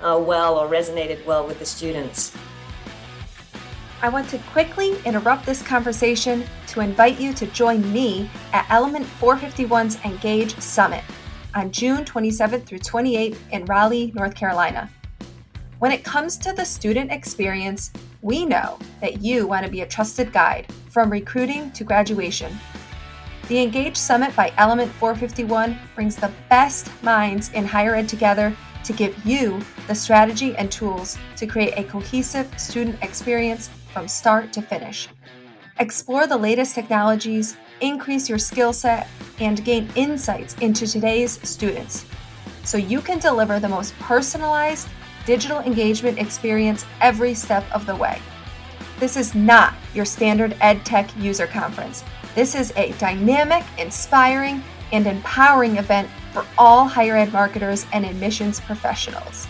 uh, 0.00 0.20
well 0.22 0.58
or 0.58 0.68
resonated 0.68 1.24
well 1.24 1.46
with 1.46 1.58
the 1.58 1.64
students. 1.64 2.36
I 4.02 4.08
want 4.10 4.28
to 4.28 4.38
quickly 4.38 4.96
interrupt 5.04 5.46
this 5.46 5.62
conversation 5.62 6.44
to 6.68 6.80
invite 6.80 7.18
you 7.18 7.32
to 7.34 7.46
join 7.46 7.90
me 7.92 8.28
at 8.52 8.66
Element 8.68 9.06
451's 9.18 9.96
Engage 10.04 10.56
Summit 10.60 11.02
on 11.54 11.70
June 11.70 12.04
27th 12.04 12.66
through 12.66 12.80
28th 12.80 13.38
in 13.50 13.64
Raleigh, 13.64 14.12
North 14.14 14.34
Carolina. 14.34 14.90
When 15.84 15.92
it 15.92 16.02
comes 16.02 16.38
to 16.38 16.54
the 16.54 16.64
student 16.64 17.12
experience, 17.12 17.90
we 18.22 18.46
know 18.46 18.78
that 19.02 19.20
you 19.20 19.46
want 19.46 19.66
to 19.66 19.70
be 19.70 19.82
a 19.82 19.86
trusted 19.86 20.32
guide 20.32 20.66
from 20.88 21.10
recruiting 21.10 21.70
to 21.72 21.84
graduation. 21.84 22.58
The 23.48 23.60
Engage 23.60 23.98
Summit 23.98 24.34
by 24.34 24.50
Element 24.56 24.90
451 24.92 25.78
brings 25.94 26.16
the 26.16 26.32
best 26.48 26.90
minds 27.02 27.52
in 27.52 27.66
higher 27.66 27.94
ed 27.94 28.08
together 28.08 28.56
to 28.84 28.94
give 28.94 29.14
you 29.26 29.60
the 29.86 29.94
strategy 29.94 30.56
and 30.56 30.72
tools 30.72 31.18
to 31.36 31.46
create 31.46 31.74
a 31.76 31.84
cohesive 31.84 32.48
student 32.58 32.96
experience 33.02 33.68
from 33.92 34.08
start 34.08 34.54
to 34.54 34.62
finish. 34.62 35.08
Explore 35.80 36.26
the 36.26 36.38
latest 36.38 36.74
technologies, 36.74 37.58
increase 37.82 38.26
your 38.26 38.38
skill 38.38 38.72
set, 38.72 39.06
and 39.38 39.62
gain 39.66 39.90
insights 39.96 40.54
into 40.62 40.86
today's 40.86 41.46
students 41.46 42.06
so 42.64 42.78
you 42.78 43.02
can 43.02 43.18
deliver 43.18 43.60
the 43.60 43.68
most 43.68 43.94
personalized 43.98 44.88
digital 45.26 45.60
engagement 45.60 46.18
experience 46.18 46.84
every 47.00 47.34
step 47.34 47.64
of 47.72 47.86
the 47.86 47.96
way. 47.96 48.20
This 48.98 49.16
is 49.16 49.34
not 49.34 49.72
your 49.94 50.04
standard 50.04 50.52
EdTech 50.54 51.10
user 51.20 51.46
conference. 51.46 52.04
This 52.34 52.54
is 52.54 52.72
a 52.76 52.92
dynamic, 52.92 53.64
inspiring, 53.78 54.62
and 54.92 55.06
empowering 55.06 55.78
event 55.78 56.10
for 56.32 56.44
all 56.58 56.86
higher 56.86 57.16
ed 57.16 57.32
marketers 57.32 57.86
and 57.92 58.04
admissions 58.04 58.60
professionals. 58.60 59.46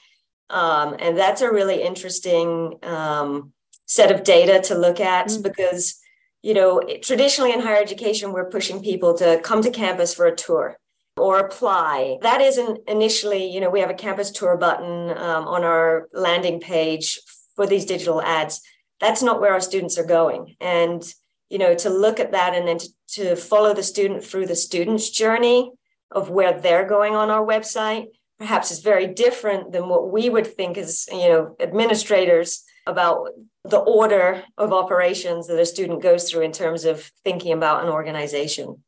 Um, 0.52 0.96
and 1.00 1.18
that's 1.18 1.42
a 1.42 1.52
really 1.52 1.82
interesting 1.82 2.78
um, 2.84 3.52
set 3.88 4.12
of 4.12 4.24
data 4.24 4.62
to 4.68 4.78
look 4.78 5.00
at 5.00 5.28
mm-hmm. 5.28 5.42
because, 5.42 6.00
you 6.44 6.54
know, 6.54 6.82
traditionally 7.02 7.54
in 7.54 7.62
higher 7.62 7.82
education, 7.82 8.32
we're 8.32 8.50
pushing 8.50 8.84
people 8.84 9.18
to 9.18 9.40
come 9.44 9.64
to 9.64 9.72
campus 9.72 10.14
for 10.14 10.28
a 10.28 10.36
tour 10.36 10.78
or 11.18 11.40
apply. 11.40 12.18
That 12.22 12.42
isn't 12.42 12.80
initially, 12.88 13.52
you 13.52 13.60
know, 13.60 13.70
we 13.70 13.82
have 13.82 13.90
a 13.90 13.96
campus 13.96 14.32
tour 14.32 14.58
button 14.58 15.12
um, 15.18 15.48
on 15.48 15.64
our 15.64 16.08
landing 16.14 16.60
page 16.60 17.20
for 17.56 17.68
these 17.68 17.86
digital 17.86 18.22
ads. 18.22 18.62
That's 19.00 19.24
not 19.24 19.42
where 19.42 19.54
our 19.54 19.60
students 19.60 19.98
are 19.98 20.06
going. 20.06 20.56
And, 20.60 21.04
you 21.50 21.58
know, 21.58 21.76
to 21.76 21.90
look 21.90 22.20
at 22.20 22.32
that 22.32 22.54
and 22.54 22.68
then 22.68 22.78
to, 22.78 22.90
to 23.10 23.36
follow 23.36 23.74
the 23.74 23.84
student 23.84 24.24
through 24.24 24.48
the 24.48 24.56
student's 24.56 25.10
journey 25.10 25.72
of 26.12 26.30
where 26.30 26.60
they're 26.60 26.88
going 26.88 27.16
on 27.16 27.30
our 27.30 27.46
website 27.46 28.08
perhaps 28.42 28.72
is 28.72 28.80
very 28.80 29.06
different 29.06 29.72
than 29.72 29.88
what 29.88 30.12
we 30.12 30.28
would 30.28 30.48
think 30.48 30.76
as 30.76 31.06
you 31.12 31.30
know 31.30 31.56
administrators 31.60 32.64
about 32.88 33.30
the 33.64 33.78
order 33.78 34.44
of 34.58 34.74
operations 34.74 35.46
that 35.48 35.60
a 35.60 35.66
student 35.66 36.02
goes 36.02 36.28
through 36.28 36.42
in 36.42 36.52
terms 36.52 36.84
of 36.84 37.12
thinking 37.24 37.54
about 37.54 37.84
an 37.84 37.90
organization 37.90 38.84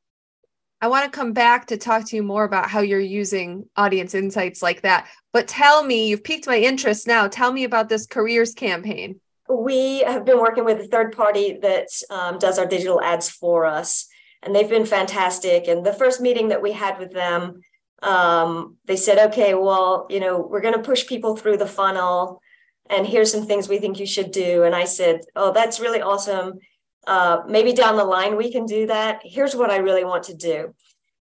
I 0.84 0.88
want 0.88 1.06
to 1.06 1.18
come 1.18 1.32
back 1.32 1.68
to 1.68 1.78
talk 1.78 2.04
to 2.08 2.18
you 2.18 2.24
more 2.24 2.44
about 2.44 2.70
how 2.70 2.82
you're 2.82 3.00
using 3.00 3.70
audience 3.78 4.14
insights 4.14 4.62
like 4.62 4.82
that. 4.82 5.08
But 5.32 5.48
tell 5.48 5.82
me, 5.82 6.10
you've 6.10 6.26
piqued 6.26 6.46
my 6.46 6.58
interest 6.58 7.08
now. 7.08 7.30
Tell 7.30 7.54
me 7.54 7.64
about 7.64 7.88
this 7.88 8.06
careers 8.06 8.54
campaign. 8.54 9.22
We 9.48 10.00
have 10.00 10.26
been 10.26 10.40
working 10.40 10.66
with 10.66 10.82
a 10.82 10.88
third 10.88 11.16
party 11.16 11.58
that 11.62 11.88
um, 12.10 12.38
does 12.38 12.60
our 12.60 12.66
digital 12.66 13.02
ads 13.02 13.30
for 13.30 13.66
us, 13.66 14.08
and 14.42 14.54
they've 14.54 14.68
been 14.68 14.86
fantastic. 14.86 15.70
And 15.70 15.86
the 15.86 15.94
first 15.94 16.20
meeting 16.20 16.50
that 16.50 16.62
we 16.62 16.74
had 16.74 17.00
with 17.00 17.14
them, 17.14 17.62
um, 18.02 18.76
they 18.84 18.98
said, 18.98 19.30
okay, 19.30 19.54
well, 19.54 20.06
you 20.10 20.20
know, 20.20 20.38
we're 20.42 20.60
going 20.60 20.76
to 20.76 20.82
push 20.82 21.08
people 21.08 21.38
through 21.38 21.56
the 21.56 21.66
funnel, 21.66 22.42
and 22.90 23.08
here's 23.08 23.32
some 23.32 23.46
things 23.46 23.70
we 23.70 23.80
think 23.80 24.02
you 24.02 24.06
should 24.06 24.32
do. 24.32 24.64
And 24.64 24.76
I 24.76 24.84
said, 24.84 25.22
oh, 25.34 25.54
that's 25.54 25.80
really 25.80 26.02
awesome. 26.02 26.60
Uh, 27.06 27.42
maybe 27.48 27.74
down 27.74 27.98
the 27.98 28.06
line 28.06 28.38
we 28.38 28.52
can 28.52 28.66
do 28.66 28.88
that. 28.88 29.22
Here's 29.24 29.56
what 29.56 29.70
I 29.70 29.78
really 29.78 30.06
want 30.06 30.24
to 30.26 30.34
do. 30.34 30.74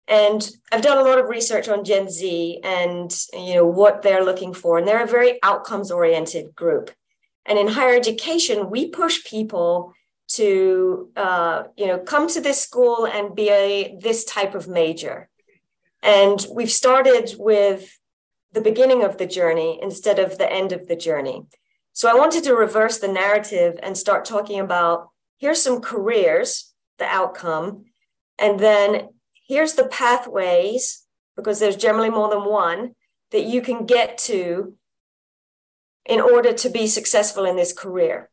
And 0.07 0.49
I've 0.71 0.81
done 0.81 0.97
a 0.97 1.03
lot 1.03 1.19
of 1.19 1.27
research 1.27 1.67
on 1.67 1.83
Gen 1.83 2.09
Z 2.09 2.61
and 2.63 3.13
you 3.33 3.55
know 3.55 3.65
what 3.65 4.01
they're 4.01 4.23
looking 4.23 4.53
for, 4.53 4.77
and 4.77 4.87
they're 4.87 5.03
a 5.03 5.07
very 5.07 5.39
outcomes 5.43 5.91
oriented 5.91 6.55
group. 6.55 6.91
And 7.45 7.59
in 7.59 7.67
higher 7.67 7.95
education, 7.95 8.69
we 8.69 8.89
push 8.89 9.23
people 9.25 9.93
to 10.29 11.09
uh, 11.15 11.63
you 11.75 11.87
know 11.87 11.99
come 11.99 12.27
to 12.29 12.41
this 12.41 12.61
school 12.61 13.05
and 13.05 13.35
be 13.35 13.49
a 13.49 13.97
this 13.99 14.23
type 14.23 14.55
of 14.55 14.67
major. 14.67 15.29
And 16.01 16.45
we've 16.53 16.71
started 16.71 17.35
with 17.37 17.99
the 18.53 18.61
beginning 18.61 19.03
of 19.03 19.17
the 19.17 19.27
journey 19.27 19.79
instead 19.81 20.19
of 20.19 20.37
the 20.37 20.51
end 20.51 20.71
of 20.71 20.87
the 20.87 20.95
journey. 20.95 21.43
So 21.91 22.09
I 22.09 22.13
wanted 22.13 22.43
to 22.45 22.55
reverse 22.55 22.99
the 22.99 23.07
narrative 23.07 23.77
and 23.81 23.97
start 23.97 24.23
talking 24.23 24.59
about 24.59 25.09
here's 25.37 25.61
some 25.61 25.81
careers, 25.81 26.73
the 26.99 27.05
outcome, 27.05 27.85
and 28.39 28.59
then 28.59 29.09
here's 29.47 29.73
the 29.73 29.87
pathways, 29.87 31.05
because 31.35 31.59
there's 31.59 31.75
generally 31.75 32.09
more 32.09 32.29
than 32.29 32.45
one, 32.45 32.95
that 33.31 33.43
you 33.43 33.61
can 33.61 33.85
get 33.85 34.17
to 34.17 34.75
in 36.05 36.21
order 36.21 36.53
to 36.53 36.69
be 36.69 36.87
successful 36.87 37.45
in 37.45 37.55
this 37.55 37.73
career. 37.73 38.29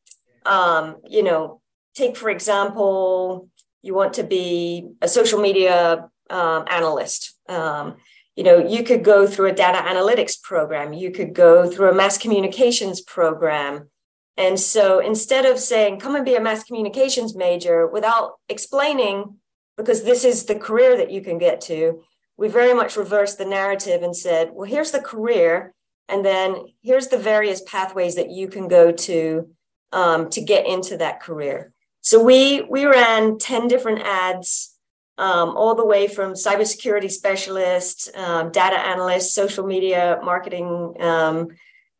Um, 0.47 0.97
you 1.09 1.23
know, 1.23 1.61
take 1.95 2.17
for 2.17 2.31
example, 2.31 3.49
you 3.83 3.95
want 3.95 4.15
to 4.15 4.25
be 4.25 4.89
a 5.03 5.09
social 5.09 5.41
media 5.41 6.09
um, 6.31 6.65
analyst. 6.71 7.35
Um, 7.49 7.97
you 8.37 8.43
know, 8.43 8.59
you 8.59 8.83
could 8.83 9.05
go 9.05 9.27
through 9.27 9.51
a 9.51 9.55
data 9.55 9.79
analytics 9.79 10.41
program, 10.41 10.93
you 10.93 11.11
could 11.11 11.35
go 11.35 11.71
through 11.71 11.91
a 11.91 11.95
mass 11.95 12.19
communications 12.19 13.01
program. 13.01 13.91
And 14.37 14.59
so 14.59 14.99
instead 14.99 15.45
of 15.45 15.59
saying, 15.59 16.00
come 16.00 16.17
and 16.17 16.25
be 16.25 16.35
a 16.35 16.41
mass 16.41 16.64
communications 16.64 17.37
major 17.37 17.87
without 17.87 18.35
explaining, 18.49 19.37
because 19.76 20.03
this 20.03 20.25
is 20.25 20.45
the 20.45 20.59
career 20.59 20.97
that 20.97 21.11
you 21.11 21.21
can 21.21 21.38
get 21.38 21.61
to, 21.62 22.03
we 22.37 22.49
very 22.49 22.75
much 22.75 22.97
reversed 22.97 23.38
the 23.38 23.45
narrative 23.45 24.03
and 24.03 24.17
said, 24.17 24.50
well, 24.53 24.69
here's 24.69 24.91
the 24.91 25.00
career. 25.00 25.73
And 26.09 26.25
then 26.25 26.67
here's 26.83 27.09
the 27.09 27.19
various 27.19 27.62
pathways 27.62 28.17
that 28.17 28.31
you 28.31 28.49
can 28.49 28.69
go 28.69 28.91
to 28.93 29.49
um, 29.93 30.29
to 30.31 30.41
get 30.41 30.67
into 30.67 30.97
that 30.97 31.23
career. 31.23 31.73
So 32.00 32.23
we 32.23 32.62
we 32.62 32.85
ran 32.85 33.38
10 33.38 33.69
different 33.69 34.03
ads 34.03 34.75
um, 35.17 35.57
all 35.57 35.75
the 35.75 35.87
way 35.87 36.09
from 36.09 36.35
cybersecurity 36.35 37.11
specialist, 37.11 38.11
um, 38.17 38.50
data 38.50 38.79
analyst, 38.79 39.35
social 39.35 39.64
media 39.64 40.19
marketing, 40.23 40.95
um, 41.00 41.49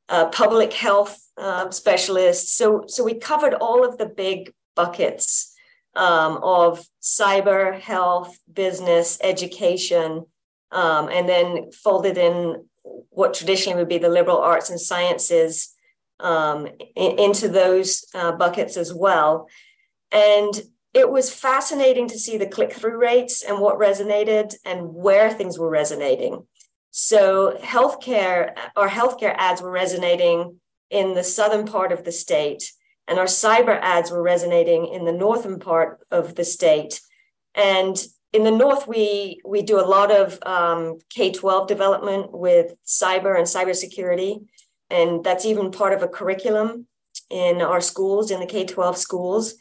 uh, 0.09 0.27
public 0.29 0.73
health 0.73 1.19
uh, 1.37 1.71
specialist. 1.71 2.57
So, 2.57 2.85
so 2.87 3.05
we 3.05 3.15
covered 3.15 3.55
all 3.55 3.85
of 3.85 3.99
the 3.99 4.07
big 4.07 4.53
buckets 4.77 5.55
um, 5.97 6.41
of 6.43 6.85
cyber, 7.03 7.79
health, 7.79 8.37
business, 8.53 9.19
education, 9.23 10.25
um, 10.73 11.09
and 11.09 11.29
then 11.29 11.71
folded 11.73 12.19
in 12.19 12.67
what 13.11 13.35
traditionally 13.35 13.79
would 13.79 13.89
be 13.89 13.99
the 13.99 14.09
liberal 14.09 14.39
arts 14.39 14.71
and 14.71 14.81
sciences 14.81 15.75
in, 16.23 16.69
into 16.97 17.49
those 17.49 18.05
uh, 18.15 18.33
buckets 18.33 18.77
as 18.77 18.93
well. 18.93 19.49
And 20.11 20.53
it 20.95 21.11
was 21.11 21.33
fascinating 21.33 22.09
to 22.09 22.19
see 22.19 22.39
the 22.39 22.47
click 22.47 22.73
through 22.73 22.99
rates 22.99 23.43
and 23.43 23.61
what 23.61 23.79
resonated 23.79 24.55
and 24.65 24.95
where 24.95 25.31
things 25.31 25.59
were 25.59 25.69
resonating. 25.69 26.47
So, 26.97 27.59
healthcare, 27.61 28.55
our 28.77 28.89
healthcare 28.89 29.35
ads 29.37 29.61
were 29.61 29.71
resonating 29.73 30.61
in 30.91 31.15
the 31.15 31.25
southern 31.25 31.67
part 31.67 31.91
of 31.91 32.05
the 32.05 32.13
state, 32.13 32.71
and 33.09 33.19
our 33.19 33.25
cyber 33.25 33.77
ads 33.83 34.13
were 34.13 34.23
resonating 34.23 34.87
in 34.87 35.05
the 35.05 35.11
northern 35.11 35.59
part 35.59 36.07
of 36.13 36.37
the 36.37 36.45
state. 36.45 37.01
And 37.53 38.01
in 38.33 38.45
the 38.45 38.53
north, 38.53 38.87
we 38.87 39.41
we 39.45 39.63
do 39.63 39.81
a 39.81 39.91
lot 39.97 40.13
of 40.13 40.39
um, 40.47 40.99
K 41.11 41.33
twelve 41.33 41.67
development 41.67 42.31
with 42.31 42.77
cyber 42.87 43.37
and 43.37 43.49
cybersecurity, 43.49 44.47
and 44.89 45.25
that's 45.25 45.45
even 45.45 45.73
part 45.73 45.95
of 45.95 46.05
a 46.05 46.09
curriculum 46.09 46.87
in 47.29 47.61
our 47.61 47.81
schools 47.81 48.31
in 48.31 48.39
the 48.39 48.47
K 48.47 48.67
twelve 48.67 48.97
schools. 48.97 49.55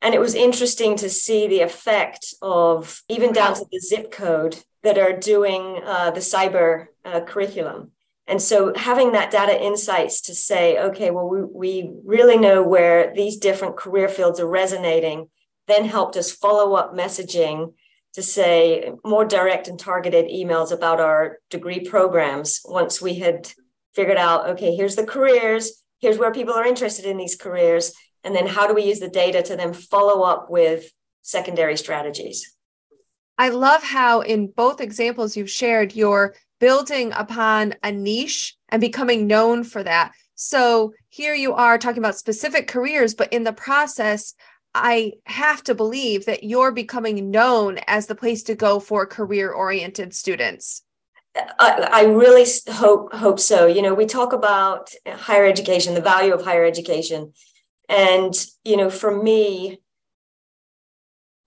And 0.00 0.14
it 0.14 0.20
was 0.20 0.34
interesting 0.34 0.96
to 0.96 1.10
see 1.10 1.46
the 1.46 1.60
effect 1.60 2.32
of 2.40 3.02
even 3.10 3.34
down 3.34 3.54
to 3.56 3.66
the 3.70 3.80
zip 3.80 4.10
code 4.10 4.56
that 4.82 4.98
are 4.98 5.12
doing 5.12 5.80
uh, 5.84 6.10
the 6.10 6.20
cyber 6.20 6.86
uh, 7.04 7.20
curriculum. 7.20 7.92
And 8.26 8.40
so 8.40 8.72
having 8.74 9.12
that 9.12 9.30
data 9.30 9.60
insights 9.60 10.20
to 10.22 10.34
say, 10.34 10.78
okay, 10.78 11.10
well, 11.10 11.28
we, 11.28 11.42
we 11.42 11.92
really 12.04 12.36
know 12.36 12.62
where 12.62 13.12
these 13.14 13.38
different 13.38 13.76
career 13.76 14.08
fields 14.08 14.38
are 14.38 14.48
resonating, 14.48 15.28
then 15.66 15.84
helped 15.84 16.16
us 16.16 16.30
follow 16.30 16.74
up 16.74 16.94
messaging 16.94 17.74
to 18.14 18.22
say 18.22 18.92
more 19.04 19.24
direct 19.24 19.68
and 19.68 19.78
targeted 19.78 20.26
emails 20.26 20.72
about 20.72 21.00
our 21.00 21.38
degree 21.48 21.80
programs 21.80 22.60
once 22.64 23.00
we 23.00 23.14
had 23.14 23.50
figured 23.94 24.16
out, 24.16 24.50
okay, 24.50 24.74
here's 24.74 24.96
the 24.96 25.06
careers, 25.06 25.82
here's 26.00 26.18
where 26.18 26.32
people 26.32 26.54
are 26.54 26.66
interested 26.66 27.04
in 27.04 27.16
these 27.16 27.36
careers 27.36 27.92
and 28.24 28.34
then 28.34 28.46
how 28.46 28.66
do 28.66 28.74
we 28.74 28.84
use 28.84 29.00
the 29.00 29.08
data 29.08 29.42
to 29.42 29.56
then 29.56 29.72
follow 29.72 30.22
up 30.22 30.50
with 30.50 30.92
secondary 31.22 31.76
strategies? 31.76 32.54
I 33.40 33.48
love 33.48 33.82
how 33.82 34.20
in 34.20 34.48
both 34.48 34.82
examples 34.82 35.34
you've 35.34 35.48
shared, 35.48 35.94
you're 35.94 36.34
building 36.58 37.10
upon 37.12 37.74
a 37.82 37.90
niche 37.90 38.54
and 38.68 38.82
becoming 38.82 39.26
known 39.26 39.64
for 39.64 39.82
that. 39.82 40.12
So 40.34 40.92
here 41.08 41.32
you 41.32 41.54
are 41.54 41.78
talking 41.78 42.02
about 42.02 42.18
specific 42.18 42.68
careers, 42.68 43.14
but 43.14 43.32
in 43.32 43.44
the 43.44 43.54
process, 43.54 44.34
I 44.74 45.14
have 45.24 45.64
to 45.64 45.74
believe 45.74 46.26
that 46.26 46.44
you're 46.44 46.70
becoming 46.70 47.30
known 47.30 47.78
as 47.86 48.08
the 48.08 48.14
place 48.14 48.42
to 48.42 48.54
go 48.54 48.78
for 48.78 49.06
career 49.06 49.50
oriented 49.50 50.12
students. 50.12 50.82
I, 51.34 51.88
I, 51.90 52.02
really 52.02 52.44
hope 52.68 53.14
hope 53.14 53.40
so. 53.40 53.66
You 53.66 53.80
know, 53.80 53.94
we 53.94 54.04
talk 54.04 54.34
about 54.34 54.90
higher 55.08 55.46
education, 55.46 55.94
the 55.94 56.02
value 56.02 56.34
of 56.34 56.44
higher 56.44 56.66
education, 56.66 57.32
and, 57.88 58.34
you 58.64 58.76
know, 58.76 58.90
for 58.90 59.22
me, 59.22 59.80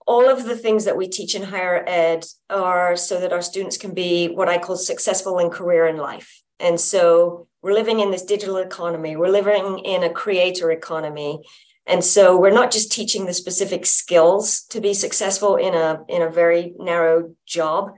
all 0.06 0.28
of 0.28 0.44
the 0.44 0.56
things 0.56 0.84
that 0.84 0.96
we 0.96 1.08
teach 1.08 1.34
in 1.34 1.42
higher 1.42 1.82
ed 1.86 2.26
are 2.50 2.96
so 2.96 3.20
that 3.20 3.32
our 3.32 3.42
students 3.42 3.76
can 3.76 3.94
be 3.94 4.28
what 4.28 4.48
I 4.48 4.58
call 4.58 4.76
successful 4.76 5.38
in 5.38 5.50
career 5.50 5.86
and 5.86 5.98
life. 5.98 6.42
And 6.60 6.78
so 6.78 7.48
we're 7.62 7.72
living 7.72 8.00
in 8.00 8.10
this 8.10 8.24
digital 8.24 8.58
economy, 8.58 9.16
we're 9.16 9.28
living 9.28 9.78
in 9.80 10.02
a 10.02 10.10
creator 10.10 10.70
economy. 10.70 11.42
And 11.86 12.02
so 12.02 12.38
we're 12.38 12.50
not 12.50 12.70
just 12.70 12.92
teaching 12.92 13.26
the 13.26 13.34
specific 13.34 13.84
skills 13.84 14.62
to 14.70 14.80
be 14.80 14.94
successful 14.94 15.56
in 15.56 15.74
a 15.74 16.02
in 16.08 16.22
a 16.22 16.30
very 16.30 16.74
narrow 16.78 17.34
job 17.46 17.92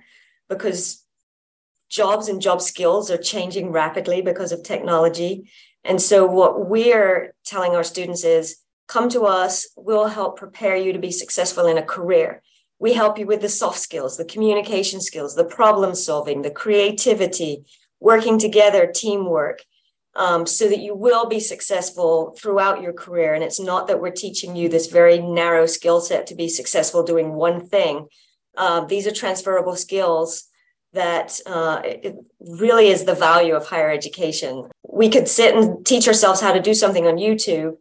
because 0.48 1.04
jobs 1.88 2.28
and 2.28 2.42
job 2.42 2.60
skills 2.60 3.10
are 3.10 3.16
changing 3.16 3.70
rapidly 3.70 4.22
because 4.22 4.52
of 4.52 4.62
technology. 4.62 5.50
And 5.84 6.02
so, 6.02 6.26
what 6.26 6.68
we're 6.68 7.34
telling 7.44 7.76
our 7.76 7.84
students 7.84 8.24
is 8.24 8.56
come 8.86 9.08
to 9.10 9.22
us, 9.22 9.68
we'll 9.76 10.06
help 10.06 10.38
prepare 10.38 10.76
you 10.76 10.92
to 10.92 10.98
be 10.98 11.10
successful 11.10 11.66
in 11.66 11.78
a 11.78 11.82
career. 11.82 12.42
We 12.78 12.92
help 12.92 13.18
you 13.18 13.26
with 13.26 13.40
the 13.40 13.48
soft 13.48 13.78
skills, 13.78 14.16
the 14.16 14.24
communication 14.24 15.00
skills, 15.00 15.34
the 15.34 15.44
problem 15.44 15.94
solving, 15.94 16.42
the 16.42 16.50
creativity, 16.50 17.64
working 18.00 18.38
together, 18.38 18.90
teamwork, 18.94 19.62
um, 20.14 20.46
so 20.46 20.68
that 20.68 20.80
you 20.80 20.94
will 20.94 21.26
be 21.26 21.40
successful 21.40 22.34
throughout 22.38 22.82
your 22.82 22.92
career. 22.92 23.34
And 23.34 23.44
it's 23.44 23.60
not 23.60 23.86
that 23.88 24.00
we're 24.00 24.10
teaching 24.10 24.56
you 24.56 24.68
this 24.68 24.86
very 24.86 25.18
narrow 25.18 25.66
skill 25.66 26.00
set 26.00 26.26
to 26.28 26.34
be 26.34 26.48
successful 26.48 27.02
doing 27.02 27.32
one 27.32 27.66
thing. 27.66 28.06
Uh, 28.56 28.84
these 28.84 29.06
are 29.06 29.12
transferable 29.12 29.76
skills 29.76 30.48
that 30.92 31.38
uh, 31.46 31.82
it 31.84 32.16
really 32.40 32.88
is 32.88 33.04
the 33.04 33.14
value 33.14 33.54
of 33.54 33.66
higher 33.66 33.90
education. 33.90 34.68
We 34.88 35.10
could 35.10 35.28
sit 35.28 35.54
and 35.54 35.84
teach 35.84 36.08
ourselves 36.08 36.40
how 36.40 36.52
to 36.52 36.60
do 36.60 36.72
something 36.72 37.06
on 37.06 37.16
YouTube, 37.16 37.76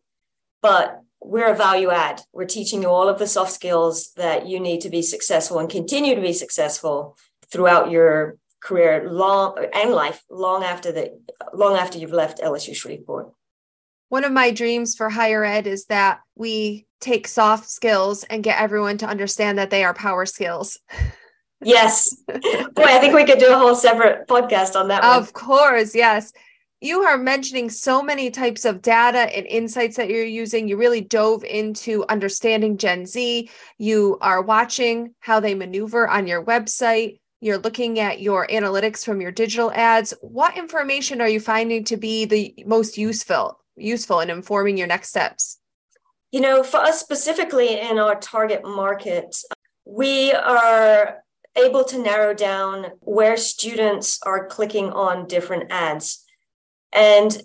but 0.66 1.02
we're 1.22 1.52
a 1.52 1.56
value 1.56 1.92
add. 1.92 2.22
We're 2.34 2.46
teaching 2.46 2.82
you 2.82 2.90
all 2.90 3.08
of 3.08 3.20
the 3.20 3.28
soft 3.28 3.52
skills 3.52 4.14
that 4.14 4.48
you 4.48 4.60
need 4.60 4.82
to 4.82 4.90
be 4.90 5.04
successful 5.04 5.60
and 5.60 5.70
continue 5.70 6.16
to 6.16 6.22
be 6.22 6.34
successful 6.34 7.16
throughout 7.52 7.92
your 7.92 8.38
career 8.62 9.08
long 9.08 9.64
and 9.76 9.92
life 9.92 10.24
long 10.28 10.64
after 10.64 10.92
the 10.92 11.20
long 11.54 11.78
after 11.78 12.00
you've 12.00 12.12
left 12.12 12.40
LSU 12.40 12.76
Shreveport. 12.76 13.32
One 14.10 14.24
of 14.24 14.32
my 14.32 14.50
dreams 14.50 14.96
for 14.96 15.12
higher 15.12 15.44
ed 15.44 15.68
is 15.68 15.86
that 15.86 16.22
we 16.34 16.88
take 17.00 17.28
soft 17.28 17.70
skills 17.70 18.24
and 18.24 18.44
get 18.44 18.60
everyone 18.60 18.98
to 18.98 19.06
understand 19.06 19.60
that 19.60 19.70
they 19.70 19.84
are 19.84 19.94
power 19.94 20.26
skills. 20.26 20.80
Yes. 21.62 22.16
Boy, 22.28 22.84
I 22.84 22.98
think 23.00 23.14
we 23.14 23.26
could 23.26 23.38
do 23.38 23.54
a 23.54 23.58
whole 23.58 23.76
separate 23.76 24.28
podcast 24.28 24.76
on 24.76 24.88
that. 24.88 25.04
Of 25.04 25.26
one. 25.26 25.34
course. 25.34 25.94
Yes. 25.94 26.34
You 26.86 27.02
are 27.02 27.18
mentioning 27.18 27.72
so 27.72 28.04
many 28.04 28.30
types 28.30 28.64
of 28.64 28.84
data 28.84 29.36
and 29.36 29.48
insights 29.48 29.98
that 29.98 30.08
you're 30.08 30.24
using. 30.24 30.68
You 30.68 30.78
really 30.78 31.02
dove 31.02 31.44
into 31.44 32.06
understanding 32.10 32.78
Gen 32.78 33.08
Z. 33.08 33.50
You 33.80 34.20
are 34.22 34.44
watching 34.44 35.16
how 35.20 35.40
they 35.40 35.56
maneuver 35.56 36.08
on 36.08 36.28
your 36.28 36.46
website. 36.46 37.22
You're 37.42 37.58
looking 37.58 38.00
at 38.00 38.22
your 38.22 38.46
analytics 38.46 39.04
from 39.04 39.20
your 39.20 39.32
digital 39.32 39.72
ads. 39.72 40.14
What 40.22 40.60
information 40.60 41.22
are 41.22 41.28
you 41.28 41.40
finding 41.40 41.86
to 41.86 41.98
be 41.98 42.26
the 42.26 42.54
most 42.68 43.00
useful 43.00 43.60
useful 43.76 44.20
in 44.20 44.30
informing 44.30 44.78
your 44.78 44.86
next 44.86 45.10
steps? 45.10 45.58
You 46.30 46.42
know, 46.42 46.62
for 46.62 46.78
us 46.78 47.00
specifically 47.00 47.80
in 47.80 47.98
our 47.98 48.20
target 48.20 48.64
market, 48.64 49.36
we 49.86 50.34
are 50.34 51.24
able 51.56 51.84
to 51.86 51.98
narrow 51.98 52.36
down 52.36 52.92
where 53.00 53.38
students 53.38 54.20
are 54.24 54.46
clicking 54.46 54.92
on 54.92 55.26
different 55.26 55.72
ads. 55.72 56.25
And 56.96 57.38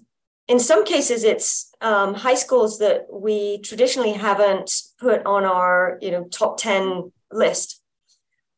in 0.48 0.58
some 0.58 0.84
cases, 0.84 1.24
it's 1.24 1.72
um, 1.80 2.14
high 2.14 2.34
schools 2.34 2.78
that 2.78 3.06
we 3.12 3.58
traditionally 3.58 4.12
haven't 4.12 4.72
put 4.98 5.24
on 5.26 5.44
our 5.44 5.98
you 6.00 6.10
know 6.10 6.24
top 6.24 6.56
10 6.56 7.12
list. 7.30 7.82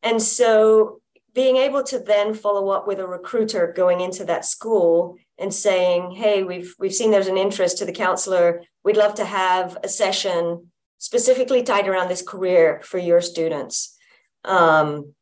And 0.01 0.21
so 0.21 1.01
being 1.33 1.57
able 1.57 1.83
to 1.83 1.99
then 1.99 2.33
follow 2.33 2.69
up 2.69 2.87
with 2.87 2.99
a 2.99 3.07
recruiter 3.07 3.73
going 3.75 4.01
into 4.01 4.23
that 4.25 4.45
school 4.45 5.17
and 5.39 5.53
saying, 5.53 6.11
hey, 6.11 6.43
we've 6.43 6.75
we've 6.79 6.93
seen 6.93 7.11
there's 7.11 7.27
an 7.27 7.37
interest 7.37 7.79
to 7.79 7.85
the 7.85 7.91
counselor. 7.91 8.63
We'd 8.83 8.97
love 8.97 9.15
to 9.15 9.25
have 9.25 9.77
a 9.83 9.87
session 9.87 10.71
specifically 10.99 11.63
tied 11.63 11.87
around 11.87 12.07
this 12.07 12.21
career 12.21 12.81
for 12.83 12.97
your 12.97 13.19
students. 13.19 13.97
Um, 14.45 15.13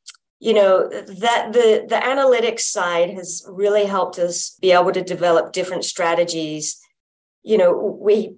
you 0.42 0.56
know 0.56 0.90
that 0.90 1.54
the 1.54 1.86
the 1.88 1.96
analytics 1.96 2.62
side 2.62 3.12
has 3.12 3.46
really 3.48 3.86
helped 3.86 4.18
us 4.18 4.58
be 4.60 4.72
able 4.72 4.92
to 4.92 5.04
develop 5.04 5.54
different 5.54 5.86
strategies. 5.86 6.82
You 7.44 7.60
know 7.60 7.72
we 8.02 8.38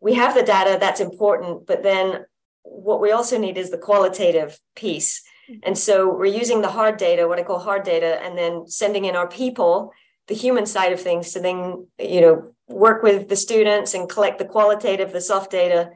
we 0.00 0.14
have 0.14 0.34
the 0.34 0.42
data 0.42 0.78
that's 0.80 1.00
important 1.00 1.66
but 1.66 1.82
then 1.82 2.24
what 2.62 3.02
we 3.02 3.12
also 3.12 3.38
need 3.38 3.58
is 3.58 3.70
the 3.70 3.78
qualitative 3.78 4.58
piece. 4.74 5.22
And 5.62 5.78
so 5.78 6.12
we're 6.12 6.38
using 6.42 6.62
the 6.62 6.76
hard 6.78 6.96
data 6.96 7.28
what 7.28 7.38
i 7.38 7.42
call 7.42 7.58
hard 7.60 7.84
data 7.84 8.20
and 8.24 8.36
then 8.36 8.66
sending 8.66 9.04
in 9.04 9.14
our 9.14 9.28
people 9.28 9.92
the 10.28 10.34
human 10.34 10.66
side 10.66 10.92
of 10.92 11.00
things 11.00 11.32
to 11.32 11.40
then 11.40 11.86
you 12.00 12.20
know 12.22 12.54
work 12.68 13.02
with 13.02 13.28
the 13.28 13.36
students 13.36 13.94
and 13.94 14.08
collect 14.08 14.38
the 14.38 14.44
qualitative 14.54 15.12
the 15.12 15.20
soft 15.20 15.50
data 15.50 15.90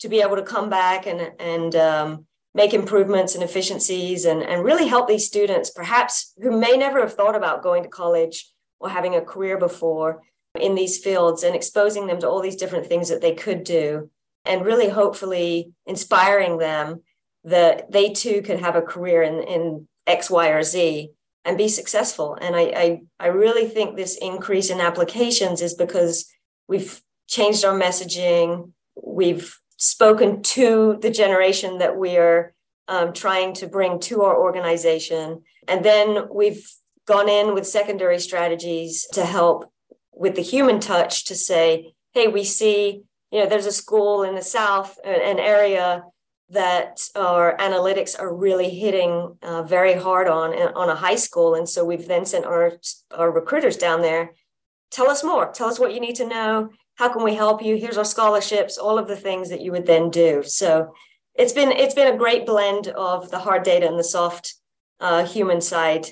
to 0.00 0.08
be 0.08 0.20
able 0.20 0.36
to 0.36 0.42
come 0.42 0.68
back 0.68 1.06
and 1.06 1.20
and 1.38 1.76
um, 1.76 2.26
make 2.54 2.74
improvements 2.74 3.34
and 3.34 3.44
efficiencies 3.44 4.24
and, 4.24 4.42
and 4.42 4.64
really 4.64 4.86
help 4.88 5.08
these 5.08 5.26
students, 5.26 5.70
perhaps 5.70 6.32
who 6.42 6.58
may 6.58 6.76
never 6.76 7.00
have 7.00 7.14
thought 7.14 7.36
about 7.36 7.62
going 7.62 7.82
to 7.82 7.88
college 7.88 8.50
or 8.80 8.88
having 8.88 9.14
a 9.14 9.20
career 9.20 9.56
before 9.56 10.22
in 10.58 10.74
these 10.74 10.98
fields 10.98 11.44
and 11.44 11.54
exposing 11.54 12.06
them 12.06 12.18
to 12.20 12.28
all 12.28 12.40
these 12.40 12.56
different 12.56 12.86
things 12.86 13.08
that 13.08 13.20
they 13.20 13.34
could 13.34 13.62
do 13.62 14.10
and 14.44 14.64
really 14.64 14.88
hopefully 14.88 15.72
inspiring 15.86 16.58
them 16.58 17.02
that 17.44 17.90
they 17.92 18.12
too 18.12 18.42
could 18.42 18.58
have 18.58 18.74
a 18.74 18.82
career 18.82 19.22
in, 19.22 19.42
in 19.42 19.88
X, 20.06 20.28
Y, 20.28 20.48
or 20.48 20.62
Z 20.62 21.12
and 21.44 21.56
be 21.56 21.68
successful. 21.68 22.36
And 22.40 22.56
I, 22.56 22.60
I, 22.60 23.00
I 23.18 23.26
really 23.28 23.66
think 23.68 23.96
this 23.96 24.18
increase 24.20 24.70
in 24.70 24.80
applications 24.80 25.62
is 25.62 25.74
because 25.74 26.30
we've 26.68 27.00
changed 27.28 27.64
our 27.64 27.78
messaging, 27.78 28.72
we've 29.00 29.56
spoken 29.80 30.42
to 30.42 30.98
the 31.00 31.10
generation 31.10 31.78
that 31.78 31.96
we 31.96 32.18
are 32.18 32.52
um, 32.86 33.14
trying 33.14 33.54
to 33.54 33.66
bring 33.66 33.98
to 33.98 34.22
our 34.22 34.38
organization. 34.38 35.42
And 35.66 35.82
then 35.84 36.28
we've 36.30 36.70
gone 37.06 37.30
in 37.30 37.54
with 37.54 37.66
secondary 37.66 38.20
strategies 38.20 39.06
to 39.14 39.24
help 39.24 39.72
with 40.12 40.36
the 40.36 40.42
human 40.42 40.80
touch 40.80 41.24
to 41.26 41.34
say, 41.34 41.94
hey, 42.12 42.28
we 42.28 42.44
see, 42.44 43.02
you 43.32 43.40
know, 43.40 43.46
there's 43.48 43.66
a 43.66 43.72
school 43.72 44.22
in 44.22 44.34
the 44.34 44.42
South, 44.42 44.98
an 45.02 45.38
area 45.38 46.04
that 46.50 47.00
our 47.14 47.56
analytics 47.56 48.18
are 48.18 48.34
really 48.34 48.68
hitting 48.68 49.38
uh, 49.40 49.62
very 49.62 49.94
hard 49.94 50.28
on 50.28 50.52
on 50.52 50.90
a 50.90 50.96
high 50.96 51.14
school. 51.14 51.54
And 51.54 51.66
so 51.66 51.84
we've 51.84 52.08
then 52.08 52.26
sent 52.26 52.44
our, 52.44 52.72
our 53.16 53.30
recruiters 53.30 53.76
down 53.76 54.02
there. 54.02 54.32
Tell 54.90 55.08
us 55.08 55.24
more. 55.24 55.50
Tell 55.52 55.68
us 55.68 55.78
what 55.78 55.94
you 55.94 56.00
need 56.00 56.16
to 56.16 56.26
know 56.26 56.70
how 57.00 57.08
can 57.08 57.24
we 57.24 57.34
help 57.34 57.62
you? 57.62 57.76
Here's 57.76 57.96
our 57.96 58.04
scholarships 58.04 58.76
all 58.76 58.98
of 58.98 59.08
the 59.08 59.16
things 59.16 59.48
that 59.48 59.62
you 59.62 59.72
would 59.72 59.86
then 59.86 60.10
do. 60.10 60.42
So 60.44 60.92
it's 61.34 61.54
been 61.54 61.72
it's 61.72 61.94
been 61.94 62.12
a 62.12 62.18
great 62.18 62.44
blend 62.44 62.88
of 62.88 63.30
the 63.30 63.38
hard 63.38 63.62
data 63.62 63.88
and 63.88 63.98
the 63.98 64.04
soft 64.04 64.54
uh, 65.00 65.24
human 65.24 65.62
side 65.62 66.06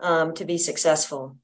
um, 0.00 0.32
to 0.34 0.46
be 0.46 0.56
successful. 0.56 1.36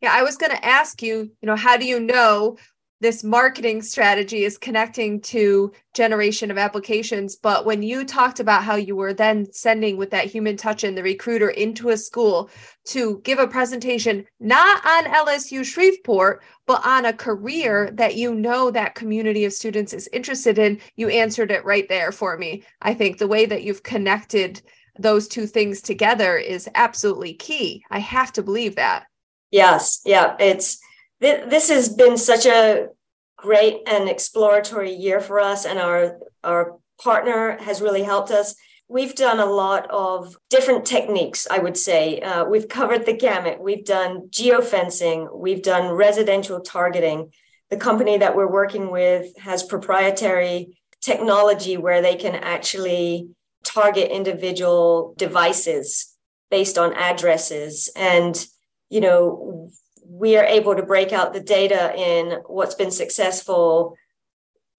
Yeah 0.00 0.12
i 0.20 0.22
was 0.22 0.36
going 0.36 0.54
to 0.56 0.64
ask 0.64 1.02
you 1.02 1.16
you 1.40 1.46
know 1.48 1.56
how 1.66 1.76
do 1.76 1.86
you 1.86 1.98
know 1.98 2.56
this 3.04 3.22
marketing 3.22 3.82
strategy 3.82 4.44
is 4.44 4.56
connecting 4.56 5.20
to 5.20 5.70
generation 5.92 6.50
of 6.50 6.56
applications. 6.56 7.36
But 7.36 7.66
when 7.66 7.82
you 7.82 8.02
talked 8.06 8.40
about 8.40 8.64
how 8.64 8.76
you 8.76 8.96
were 8.96 9.12
then 9.12 9.52
sending 9.52 9.98
with 9.98 10.10
that 10.12 10.24
human 10.24 10.56
touch 10.56 10.84
and 10.84 10.96
the 10.96 11.02
recruiter 11.02 11.50
into 11.50 11.90
a 11.90 11.98
school 11.98 12.48
to 12.86 13.20
give 13.22 13.38
a 13.38 13.46
presentation 13.46 14.24
not 14.40 14.82
on 14.86 15.04
lsu 15.04 15.62
shreveport 15.66 16.42
but 16.66 16.80
on 16.86 17.04
a 17.04 17.12
career 17.12 17.90
that 17.92 18.16
you 18.16 18.34
know 18.34 18.70
that 18.70 18.94
community 18.94 19.44
of 19.44 19.52
students 19.52 19.92
is 19.92 20.08
interested 20.10 20.58
in 20.58 20.80
you 20.96 21.10
answered 21.10 21.50
it 21.50 21.62
right 21.66 21.90
there 21.90 22.10
for 22.10 22.38
me. 22.38 22.62
I 22.80 22.94
think 22.94 23.18
the 23.18 23.28
way 23.28 23.44
that 23.44 23.64
you've 23.64 23.82
connected 23.82 24.62
those 24.98 25.28
two 25.28 25.46
things 25.46 25.82
together 25.82 26.38
is 26.38 26.70
absolutely 26.74 27.34
key. 27.34 27.84
I 27.90 27.98
have 27.98 28.32
to 28.32 28.42
believe 28.42 28.76
that. 28.76 29.04
Yes. 29.50 30.00
Yeah. 30.06 30.36
It's 30.40 30.80
this 31.24 31.68
has 31.70 31.88
been 31.88 32.16
such 32.16 32.46
a 32.46 32.88
great 33.36 33.80
and 33.86 34.08
exploratory 34.08 34.92
year 34.92 35.20
for 35.20 35.40
us, 35.40 35.64
and 35.66 35.78
our 35.78 36.18
our 36.42 36.76
partner 37.02 37.56
has 37.60 37.80
really 37.80 38.02
helped 38.02 38.30
us. 38.30 38.54
We've 38.88 39.14
done 39.14 39.40
a 39.40 39.46
lot 39.46 39.90
of 39.90 40.36
different 40.50 40.84
techniques, 40.84 41.46
I 41.50 41.58
would 41.58 41.76
say. 41.76 42.20
Uh, 42.20 42.44
we've 42.44 42.68
covered 42.68 43.06
the 43.06 43.16
gamut. 43.16 43.60
We've 43.60 43.84
done 43.84 44.28
geofencing, 44.28 45.34
we've 45.34 45.62
done 45.62 45.94
residential 45.94 46.60
targeting. 46.60 47.32
The 47.70 47.78
company 47.78 48.18
that 48.18 48.36
we're 48.36 48.50
working 48.50 48.90
with 48.90 49.36
has 49.38 49.62
proprietary 49.62 50.78
technology 51.00 51.76
where 51.76 52.02
they 52.02 52.16
can 52.16 52.34
actually 52.34 53.28
target 53.64 54.10
individual 54.10 55.14
devices 55.16 56.14
based 56.50 56.76
on 56.78 56.92
addresses. 56.92 57.90
And, 57.96 58.46
you 58.90 59.00
know, 59.00 59.70
we 60.06 60.36
are 60.36 60.44
able 60.44 60.74
to 60.76 60.82
break 60.82 61.12
out 61.12 61.32
the 61.32 61.40
data 61.40 61.94
in 61.96 62.40
what's 62.46 62.74
been 62.74 62.90
successful 62.90 63.96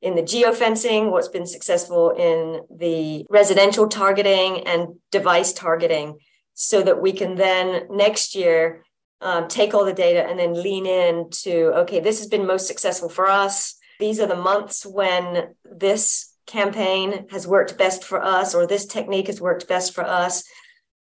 in 0.02 0.16
the 0.16 0.22
geofencing, 0.22 1.12
what's 1.12 1.30
been 1.30 1.48
successful 1.48 2.12
in 2.12 2.62
the 2.78 3.26
residential 3.30 3.88
targeting 3.88 4.68
and 4.68 4.96
device 5.12 5.52
targeting, 5.52 6.20
so 6.54 6.82
that 6.84 7.02
we 7.02 7.12
can 7.12 7.36
then 7.36 7.88
next 7.90 8.36
year 8.36 8.84
um, 9.22 9.48
take 9.48 9.74
all 9.74 9.86
the 9.86 9.94
data 9.94 10.24
and 10.24 10.38
then 10.38 10.54
lean 10.54 10.86
in 10.86 11.30
to 11.32 11.74
okay, 11.80 12.00
this 12.00 12.20
has 12.20 12.28
been 12.28 12.46
most 12.46 12.68
successful 12.68 13.10
for 13.10 13.28
us. 13.28 13.76
These 14.00 14.20
are 14.20 14.28
the 14.28 14.36
months 14.36 14.86
when 14.86 15.56
this 15.64 16.34
campaign 16.46 17.26
has 17.32 17.48
worked 17.48 17.78
best 17.78 18.04
for 18.04 18.22
us, 18.22 18.54
or 18.54 18.68
this 18.68 18.86
technique 18.86 19.28
has 19.28 19.42
worked 19.42 19.68
best 19.68 19.96
for 19.96 20.04
us. 20.04 20.44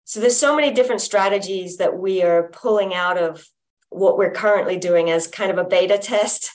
So 0.04 0.20
there's 0.20 0.36
so 0.36 0.54
many 0.54 0.72
different 0.72 1.00
strategies 1.00 1.78
that 1.78 1.98
we 1.98 2.22
are 2.22 2.50
pulling 2.50 2.94
out 2.94 3.18
of 3.18 3.44
what 3.94 4.18
we're 4.18 4.32
currently 4.32 4.78
doing 4.78 5.10
as 5.10 5.26
kind 5.26 5.50
of 5.50 5.58
a 5.58 5.64
beta 5.64 5.98
test 5.98 6.50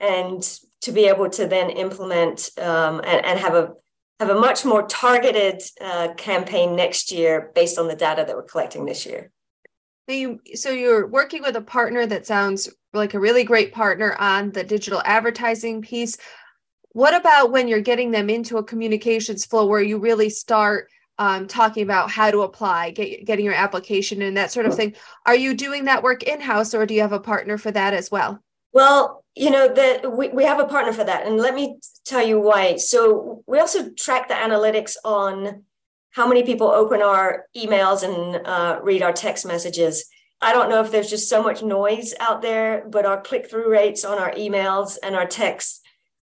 and 0.00 0.42
to 0.80 0.92
be 0.92 1.06
able 1.06 1.28
to 1.28 1.46
then 1.46 1.70
implement 1.70 2.50
um, 2.58 3.00
and, 3.04 3.24
and, 3.24 3.38
have 3.38 3.54
a 3.54 3.72
have 4.20 4.30
a 4.30 4.40
much 4.40 4.64
more 4.64 4.86
targeted 4.86 5.62
uh, 5.80 6.12
campaign 6.14 6.74
next 6.74 7.12
year 7.12 7.52
based 7.54 7.78
on 7.78 7.88
the 7.88 7.94
data 7.94 8.24
that 8.26 8.34
we're 8.34 8.42
collecting 8.42 8.84
this 8.84 9.06
year. 9.06 9.30
So, 10.08 10.14
you, 10.14 10.40
so 10.54 10.70
you're 10.70 11.06
working 11.06 11.42
with 11.42 11.56
a 11.56 11.60
partner 11.60 12.06
that 12.06 12.26
sounds 12.26 12.68
like 12.92 13.14
a 13.14 13.20
really 13.20 13.44
great 13.44 13.72
partner 13.72 14.16
on 14.18 14.50
the 14.52 14.64
digital 14.64 15.02
advertising 15.04 15.82
piece. 15.82 16.16
What 16.92 17.14
about 17.14 17.52
when 17.52 17.68
you're 17.68 17.80
getting 17.80 18.10
them 18.10 18.30
into 18.30 18.56
a 18.56 18.64
communications 18.64 19.44
flow 19.44 19.66
where 19.66 19.82
you 19.82 19.98
really 19.98 20.30
start 20.30 20.88
um, 21.18 21.46
talking 21.46 21.82
about 21.82 22.10
how 22.10 22.30
to 22.30 22.42
apply, 22.42 22.90
get, 22.90 23.24
getting 23.24 23.44
your 23.44 23.54
application 23.54 24.22
and 24.22 24.36
that 24.36 24.52
sort 24.52 24.66
of 24.66 24.74
thing. 24.74 24.94
Are 25.26 25.34
you 25.34 25.54
doing 25.54 25.84
that 25.86 26.02
work 26.02 26.22
in 26.22 26.40
house 26.40 26.74
or 26.74 26.86
do 26.86 26.94
you 26.94 27.00
have 27.00 27.12
a 27.12 27.20
partner 27.20 27.58
for 27.58 27.70
that 27.70 27.94
as 27.94 28.10
well? 28.10 28.42
Well, 28.72 29.24
you 29.34 29.50
know 29.50 29.72
that 29.72 30.16
we, 30.16 30.28
we 30.28 30.44
have 30.44 30.60
a 30.60 30.66
partner 30.66 30.92
for 30.92 31.04
that. 31.04 31.26
And 31.26 31.36
let 31.38 31.54
me 31.54 31.78
tell 32.04 32.26
you 32.26 32.38
why. 32.40 32.76
So 32.76 33.42
we 33.46 33.58
also 33.58 33.90
track 33.90 34.28
the 34.28 34.34
analytics 34.34 34.96
on 35.04 35.64
how 36.10 36.26
many 36.26 36.42
people 36.42 36.68
open 36.68 37.02
our 37.02 37.46
emails 37.56 38.02
and 38.02 38.46
uh, 38.46 38.80
read 38.82 39.02
our 39.02 39.12
text 39.12 39.46
messages. 39.46 40.06
I 40.40 40.52
don't 40.52 40.70
know 40.70 40.80
if 40.82 40.90
there's 40.90 41.10
just 41.10 41.28
so 41.28 41.42
much 41.42 41.62
noise 41.62 42.14
out 42.20 42.42
there, 42.42 42.84
but 42.88 43.06
our 43.06 43.20
click 43.20 43.50
through 43.50 43.70
rates 43.70 44.04
on 44.04 44.18
our 44.18 44.32
emails 44.32 44.96
and 45.02 45.16
our 45.16 45.26
texts 45.26 45.80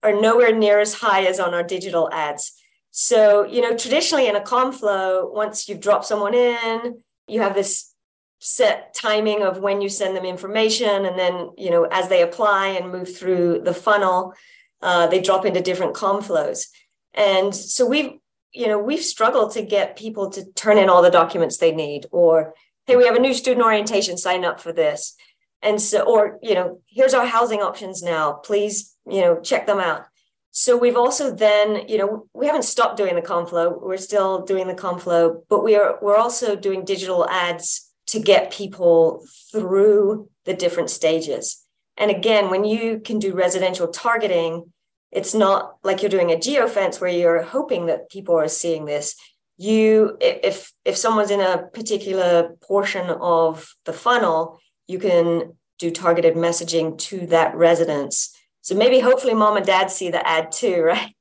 are 0.02 0.18
nowhere 0.18 0.54
near 0.54 0.80
as 0.80 0.94
high 0.94 1.26
as 1.26 1.38
on 1.38 1.54
our 1.54 1.62
digital 1.62 2.08
ads. 2.12 2.59
So, 2.90 3.44
you 3.44 3.60
know, 3.60 3.76
traditionally 3.76 4.26
in 4.26 4.36
a 4.36 4.40
com 4.40 4.72
flow, 4.72 5.30
once 5.30 5.68
you've 5.68 5.80
dropped 5.80 6.06
someone 6.06 6.34
in, 6.34 7.02
you 7.28 7.40
have 7.40 7.54
this 7.54 7.94
set 8.40 8.94
timing 8.94 9.42
of 9.42 9.58
when 9.58 9.80
you 9.80 9.88
send 9.88 10.16
them 10.16 10.24
information. 10.24 11.04
And 11.04 11.18
then, 11.18 11.50
you 11.56 11.70
know, 11.70 11.84
as 11.84 12.08
they 12.08 12.22
apply 12.22 12.68
and 12.68 12.90
move 12.90 13.16
through 13.16 13.60
the 13.60 13.74
funnel, 13.74 14.34
uh, 14.82 15.06
they 15.06 15.20
drop 15.20 15.44
into 15.44 15.60
different 15.60 15.94
com 15.94 16.22
flows. 16.22 16.68
And 17.14 17.54
so 17.54 17.86
we've, 17.86 18.12
you 18.52 18.66
know, 18.66 18.78
we've 18.78 19.04
struggled 19.04 19.52
to 19.52 19.62
get 19.62 19.96
people 19.96 20.30
to 20.30 20.44
turn 20.52 20.78
in 20.78 20.88
all 20.88 21.02
the 21.02 21.10
documents 21.10 21.58
they 21.58 21.72
need 21.72 22.06
or, 22.10 22.54
hey, 22.86 22.96
we 22.96 23.04
have 23.06 23.14
a 23.14 23.20
new 23.20 23.34
student 23.34 23.64
orientation, 23.64 24.16
sign 24.16 24.44
up 24.44 24.60
for 24.60 24.72
this. 24.72 25.14
And 25.62 25.80
so, 25.80 26.00
or, 26.00 26.38
you 26.42 26.54
know, 26.54 26.80
here's 26.88 27.14
our 27.14 27.26
housing 27.26 27.60
options 27.60 28.02
now. 28.02 28.32
Please, 28.32 28.96
you 29.06 29.20
know, 29.20 29.38
check 29.40 29.66
them 29.66 29.78
out 29.78 30.06
So 30.52 30.76
we've 30.76 30.96
also 30.96 31.30
then, 31.30 31.88
you 31.88 31.98
know, 31.98 32.26
we 32.34 32.46
haven't 32.46 32.64
stopped 32.64 32.96
doing 32.96 33.14
the 33.14 33.22
Conflow. 33.22 33.80
We're 33.80 33.96
still 33.96 34.44
doing 34.44 34.66
the 34.66 34.74
Conflow, 34.74 35.42
but 35.48 35.62
we 35.62 35.76
are 35.76 35.98
we're 36.02 36.16
also 36.16 36.56
doing 36.56 36.84
digital 36.84 37.28
ads 37.28 37.88
to 38.08 38.18
get 38.18 38.52
people 38.52 39.24
through 39.52 40.28
the 40.44 40.54
different 40.54 40.90
stages. 40.90 41.64
And 41.96 42.10
again, 42.10 42.50
when 42.50 42.64
you 42.64 42.98
can 42.98 43.20
do 43.20 43.34
residential 43.34 43.86
targeting, 43.88 44.72
it's 45.12 45.34
not 45.34 45.76
like 45.84 46.02
you're 46.02 46.10
doing 46.10 46.32
a 46.32 46.36
geofence 46.36 47.00
where 47.00 47.10
you're 47.10 47.42
hoping 47.42 47.86
that 47.86 48.10
people 48.10 48.36
are 48.36 48.48
seeing 48.48 48.84
this. 48.86 49.14
You 49.56 50.16
if 50.20 50.72
if 50.84 50.96
someone's 50.96 51.30
in 51.30 51.40
a 51.40 51.68
particular 51.72 52.56
portion 52.62 53.08
of 53.08 53.72
the 53.84 53.92
funnel, 53.92 54.58
you 54.88 54.98
can 54.98 55.56
do 55.78 55.90
targeted 55.92 56.34
messaging 56.34 56.98
to 56.98 57.26
that 57.28 57.54
residence 57.54 58.36
so 58.70 58.76
maybe 58.76 59.00
hopefully 59.00 59.34
mom 59.34 59.56
and 59.56 59.66
dad 59.66 59.90
see 59.90 60.10
the 60.10 60.24
ad 60.24 60.52
too, 60.52 60.80
right? 60.84 61.12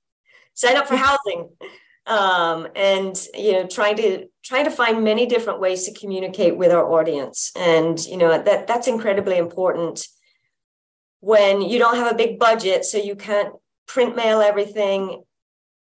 Sign 0.53 0.77
up 0.77 0.87
for 0.87 0.95
housing. 1.07 1.49
Um, 2.05 2.67
and 2.75 3.19
you 3.33 3.53
know, 3.53 3.67
trying 3.67 3.95
to 3.97 4.27
trying 4.43 4.65
to 4.65 4.71
find 4.71 5.03
many 5.03 5.25
different 5.25 5.59
ways 5.59 5.85
to 5.85 5.99
communicate 5.99 6.55
with 6.55 6.71
our 6.71 6.85
audience. 6.85 7.51
And 7.55 7.99
you 8.05 8.17
know, 8.17 8.29
that 8.29 8.67
that's 8.67 8.87
incredibly 8.87 9.37
important 9.37 10.07
when 11.21 11.61
you 11.61 11.79
don't 11.79 11.95
have 11.95 12.11
a 12.11 12.15
big 12.15 12.37
budget, 12.37 12.85
so 12.85 12.99
you 12.99 13.15
can't 13.15 13.53
print 13.87 14.15
mail 14.15 14.41
everything, 14.41 15.23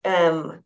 um, 0.05 0.63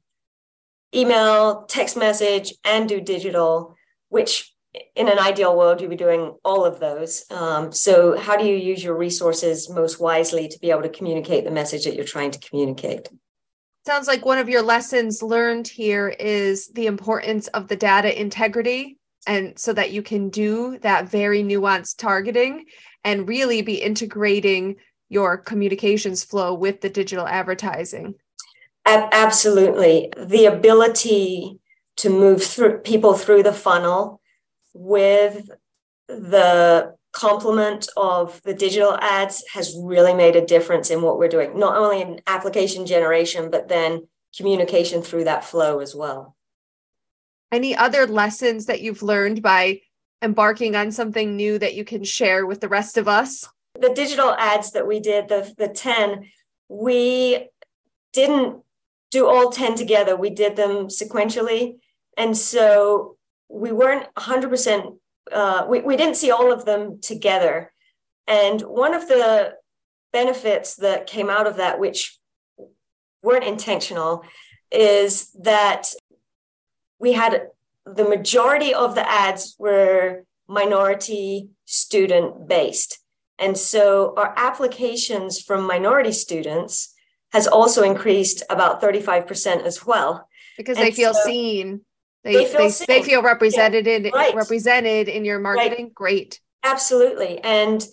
email, 0.94 1.64
text 1.64 1.96
message, 1.96 2.52
and 2.64 2.86
do 2.86 3.00
digital, 3.00 3.76
which 4.10 4.51
in 4.96 5.08
an 5.08 5.18
ideal 5.18 5.56
world, 5.56 5.80
you'd 5.80 5.90
be 5.90 5.96
doing 5.96 6.34
all 6.44 6.64
of 6.64 6.80
those. 6.80 7.24
Um, 7.30 7.72
so, 7.72 8.18
how 8.18 8.36
do 8.36 8.44
you 8.44 8.56
use 8.56 8.82
your 8.82 8.96
resources 8.96 9.68
most 9.68 10.00
wisely 10.00 10.48
to 10.48 10.58
be 10.58 10.70
able 10.70 10.82
to 10.82 10.88
communicate 10.88 11.44
the 11.44 11.50
message 11.50 11.84
that 11.84 11.94
you're 11.94 12.04
trying 12.04 12.30
to 12.30 12.38
communicate? 12.38 13.08
Sounds 13.84 14.06
like 14.06 14.24
one 14.24 14.38
of 14.38 14.48
your 14.48 14.62
lessons 14.62 15.22
learned 15.22 15.68
here 15.68 16.08
is 16.08 16.68
the 16.68 16.86
importance 16.86 17.48
of 17.48 17.68
the 17.68 17.76
data 17.76 18.18
integrity, 18.18 18.98
and 19.26 19.58
so 19.58 19.72
that 19.74 19.90
you 19.90 20.02
can 20.02 20.30
do 20.30 20.78
that 20.78 21.08
very 21.08 21.42
nuanced 21.42 21.98
targeting 21.98 22.64
and 23.04 23.28
really 23.28 23.60
be 23.60 23.74
integrating 23.74 24.76
your 25.08 25.36
communications 25.36 26.24
flow 26.24 26.54
with 26.54 26.80
the 26.80 26.88
digital 26.88 27.26
advertising. 27.26 28.14
Absolutely. 28.86 30.10
The 30.16 30.46
ability 30.46 31.60
to 31.98 32.08
move 32.08 32.42
through 32.42 32.78
people 32.78 33.14
through 33.14 33.42
the 33.42 33.52
funnel 33.52 34.21
with 34.74 35.50
the 36.08 36.94
complement 37.12 37.88
of 37.96 38.40
the 38.42 38.54
digital 38.54 38.96
ads 39.00 39.44
has 39.52 39.76
really 39.78 40.14
made 40.14 40.34
a 40.34 40.44
difference 40.44 40.90
in 40.90 41.02
what 41.02 41.18
we're 41.18 41.28
doing, 41.28 41.58
not 41.58 41.76
only 41.76 42.00
in 42.00 42.20
application 42.26 42.86
generation, 42.86 43.50
but 43.50 43.68
then 43.68 44.06
communication 44.36 45.02
through 45.02 45.24
that 45.24 45.44
flow 45.44 45.80
as 45.80 45.94
well. 45.94 46.36
Any 47.50 47.76
other 47.76 48.06
lessons 48.06 48.66
that 48.66 48.80
you've 48.80 49.02
learned 49.02 49.42
by 49.42 49.82
embarking 50.22 50.74
on 50.74 50.90
something 50.90 51.36
new 51.36 51.58
that 51.58 51.74
you 51.74 51.84
can 51.84 52.02
share 52.02 52.46
with 52.46 52.60
the 52.60 52.68
rest 52.68 52.96
of 52.96 53.08
us? 53.08 53.46
The 53.78 53.92
digital 53.92 54.32
ads 54.32 54.72
that 54.72 54.86
we 54.86 55.00
did, 55.00 55.28
the, 55.28 55.52
the 55.58 55.68
10, 55.68 56.30
we 56.68 57.48
didn't 58.12 58.62
do 59.10 59.28
all 59.28 59.50
10 59.50 59.74
together. 59.74 60.16
We 60.16 60.30
did 60.30 60.56
them 60.56 60.86
sequentially. 60.86 61.76
And 62.16 62.36
so 62.36 63.16
we 63.52 63.70
weren't 63.70 64.06
100% 64.14 64.98
uh, 65.30 65.66
we, 65.68 65.80
we 65.80 65.96
didn't 65.96 66.16
see 66.16 66.30
all 66.30 66.52
of 66.52 66.64
them 66.64 67.00
together. 67.00 67.72
And 68.26 68.60
one 68.62 68.94
of 68.94 69.08
the 69.08 69.54
benefits 70.12 70.76
that 70.76 71.06
came 71.06 71.30
out 71.30 71.46
of 71.46 71.56
that 71.56 71.78
which 71.78 72.18
weren't 73.22 73.44
intentional 73.44 74.24
is 74.70 75.30
that 75.42 75.92
we 76.98 77.12
had 77.12 77.48
the 77.84 78.04
majority 78.04 78.74
of 78.74 78.94
the 78.94 79.08
ads 79.08 79.54
were 79.58 80.24
minority 80.48 81.48
student 81.64 82.48
based. 82.48 82.98
And 83.38 83.56
so 83.56 84.14
our 84.16 84.34
applications 84.36 85.40
from 85.40 85.66
minority 85.66 86.12
students 86.12 86.94
has 87.32 87.46
also 87.46 87.82
increased 87.82 88.42
about 88.50 88.80
35% 88.80 89.62
as 89.62 89.84
well. 89.84 90.28
Because 90.56 90.76
and 90.76 90.86
they 90.86 90.90
feel 90.90 91.14
so, 91.14 91.24
seen 91.24 91.80
they 92.24 92.34
they 92.34 92.46
feel, 92.46 92.70
they, 92.70 92.86
they 92.86 93.02
feel 93.02 93.22
represented 93.22 93.86
yeah. 93.86 94.10
right. 94.12 94.34
represented 94.34 95.08
in 95.08 95.24
your 95.24 95.38
marketing. 95.38 95.86
Right. 95.86 95.94
Great. 95.94 96.40
Absolutely. 96.62 97.40
And 97.40 97.84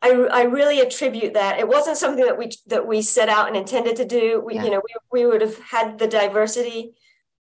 I, 0.00 0.10
I 0.10 0.42
really 0.42 0.80
attribute 0.80 1.34
that. 1.34 1.58
It 1.58 1.68
wasn't 1.68 1.96
something 1.96 2.24
that 2.24 2.38
we 2.38 2.50
that 2.66 2.86
we 2.86 3.02
set 3.02 3.28
out 3.28 3.48
and 3.48 3.56
intended 3.56 3.96
to 3.96 4.04
do. 4.04 4.42
We, 4.44 4.54
yeah. 4.54 4.64
you 4.64 4.70
know, 4.70 4.82
we, 5.12 5.20
we 5.20 5.26
would 5.26 5.40
have 5.40 5.58
had 5.58 5.98
the 5.98 6.08
diversity, 6.08 6.92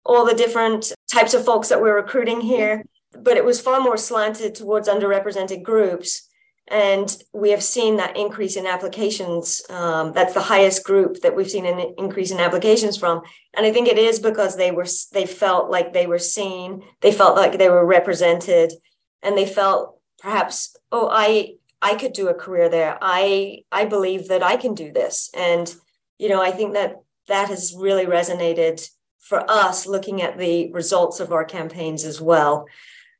all 0.06 0.26
the 0.26 0.36
different 0.36 0.92
types 1.12 1.34
of 1.34 1.46
folks 1.46 1.70
that 1.70 1.82
we're 1.82 1.96
recruiting 1.96 2.42
here, 2.42 2.86
but 3.20 3.38
it 3.38 3.46
was 3.46 3.62
far 3.62 3.80
more 3.82 3.98
slanted 3.98 4.56
towards 4.56 4.88
underrepresented 4.88 5.64
groups 5.64 6.30
and 6.72 7.22
we 7.34 7.52
have 7.52 7.62
seen 7.62 7.98
that 7.98 8.16
increase 8.16 8.56
in 8.56 8.66
applications. 8.66 9.62
Um, 9.70 10.14
that's 10.14 10.34
the 10.34 10.40
highest 10.40 10.86
group 10.86 11.22
that 11.22 11.36
we've 11.36 11.52
seen 11.52 11.66
an 11.66 11.94
increase 11.98 12.32
in 12.32 12.40
applications 12.40 12.98
from, 12.98 13.22
and 13.54 13.66
I 13.66 13.74
think 13.74 13.90
it 13.90 13.98
is 13.98 14.20
because 14.20 14.56
they 14.56 14.72
were 14.72 14.88
they 15.12 15.26
felt 15.26 15.70
like 15.70 15.92
they 15.92 16.08
were 16.08 16.18
seen, 16.18 16.84
they 17.02 17.12
felt 17.12 17.36
like 17.36 17.58
they 17.58 17.70
were 17.70 17.86
represented, 17.86 18.72
and 19.22 19.38
they 19.38 19.46
felt 19.46 19.98
perhaps, 20.20 20.76
oh, 20.94 21.10
I 21.12 21.56
I 21.82 21.96
could 21.96 22.14
do 22.14 22.30
a 22.30 22.34
career 22.34 22.70
there. 22.70 22.98
I 23.02 23.64
I 23.72 23.84
believe 23.86 24.30
that 24.30 24.42
I 24.42 24.56
can 24.56 24.74
do 24.74 24.94
this, 24.94 25.30
and 25.36 25.74
you 26.18 26.30
know, 26.30 26.42
I 26.42 26.52
think 26.52 26.74
that 26.74 27.02
that 27.28 27.50
has 27.50 27.76
really 27.78 28.06
resonated 28.06 28.90
for 29.20 29.44
us 29.50 29.86
looking 29.86 30.22
at 30.22 30.38
the 30.38 30.72
results 30.72 31.20
of 31.20 31.34
our 31.34 31.46
campaigns 31.46 32.06
as 32.06 32.22
well. 32.22 32.66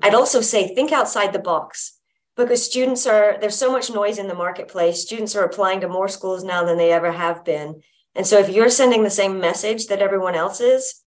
I'd 0.02 0.16
also 0.16 0.42
say 0.42 0.74
think 0.74 0.92
outside 0.92 1.32
the 1.32 1.40
box 1.40 2.01
because 2.36 2.66
students 2.66 3.06
are 3.06 3.38
there's 3.40 3.58
so 3.58 3.72
much 3.72 3.90
noise 3.90 4.18
in 4.18 4.28
the 4.28 4.34
marketplace. 4.34 5.02
Students 5.02 5.36
are 5.36 5.44
applying 5.44 5.82
to 5.82 5.88
more 5.88 6.08
schools 6.08 6.44
now 6.44 6.64
than 6.64 6.78
they 6.78 6.92
ever 6.92 7.12
have 7.12 7.44
been. 7.44 7.82
And 8.16 8.26
so 8.28 8.40
if 8.40 8.50
you're 8.50 8.70
sending 8.70 9.04
the 9.04 9.10
same 9.10 9.40
message 9.40 9.88
that 9.88 10.02
everyone 10.02 10.36
else 10.36 10.60
is 10.60 11.02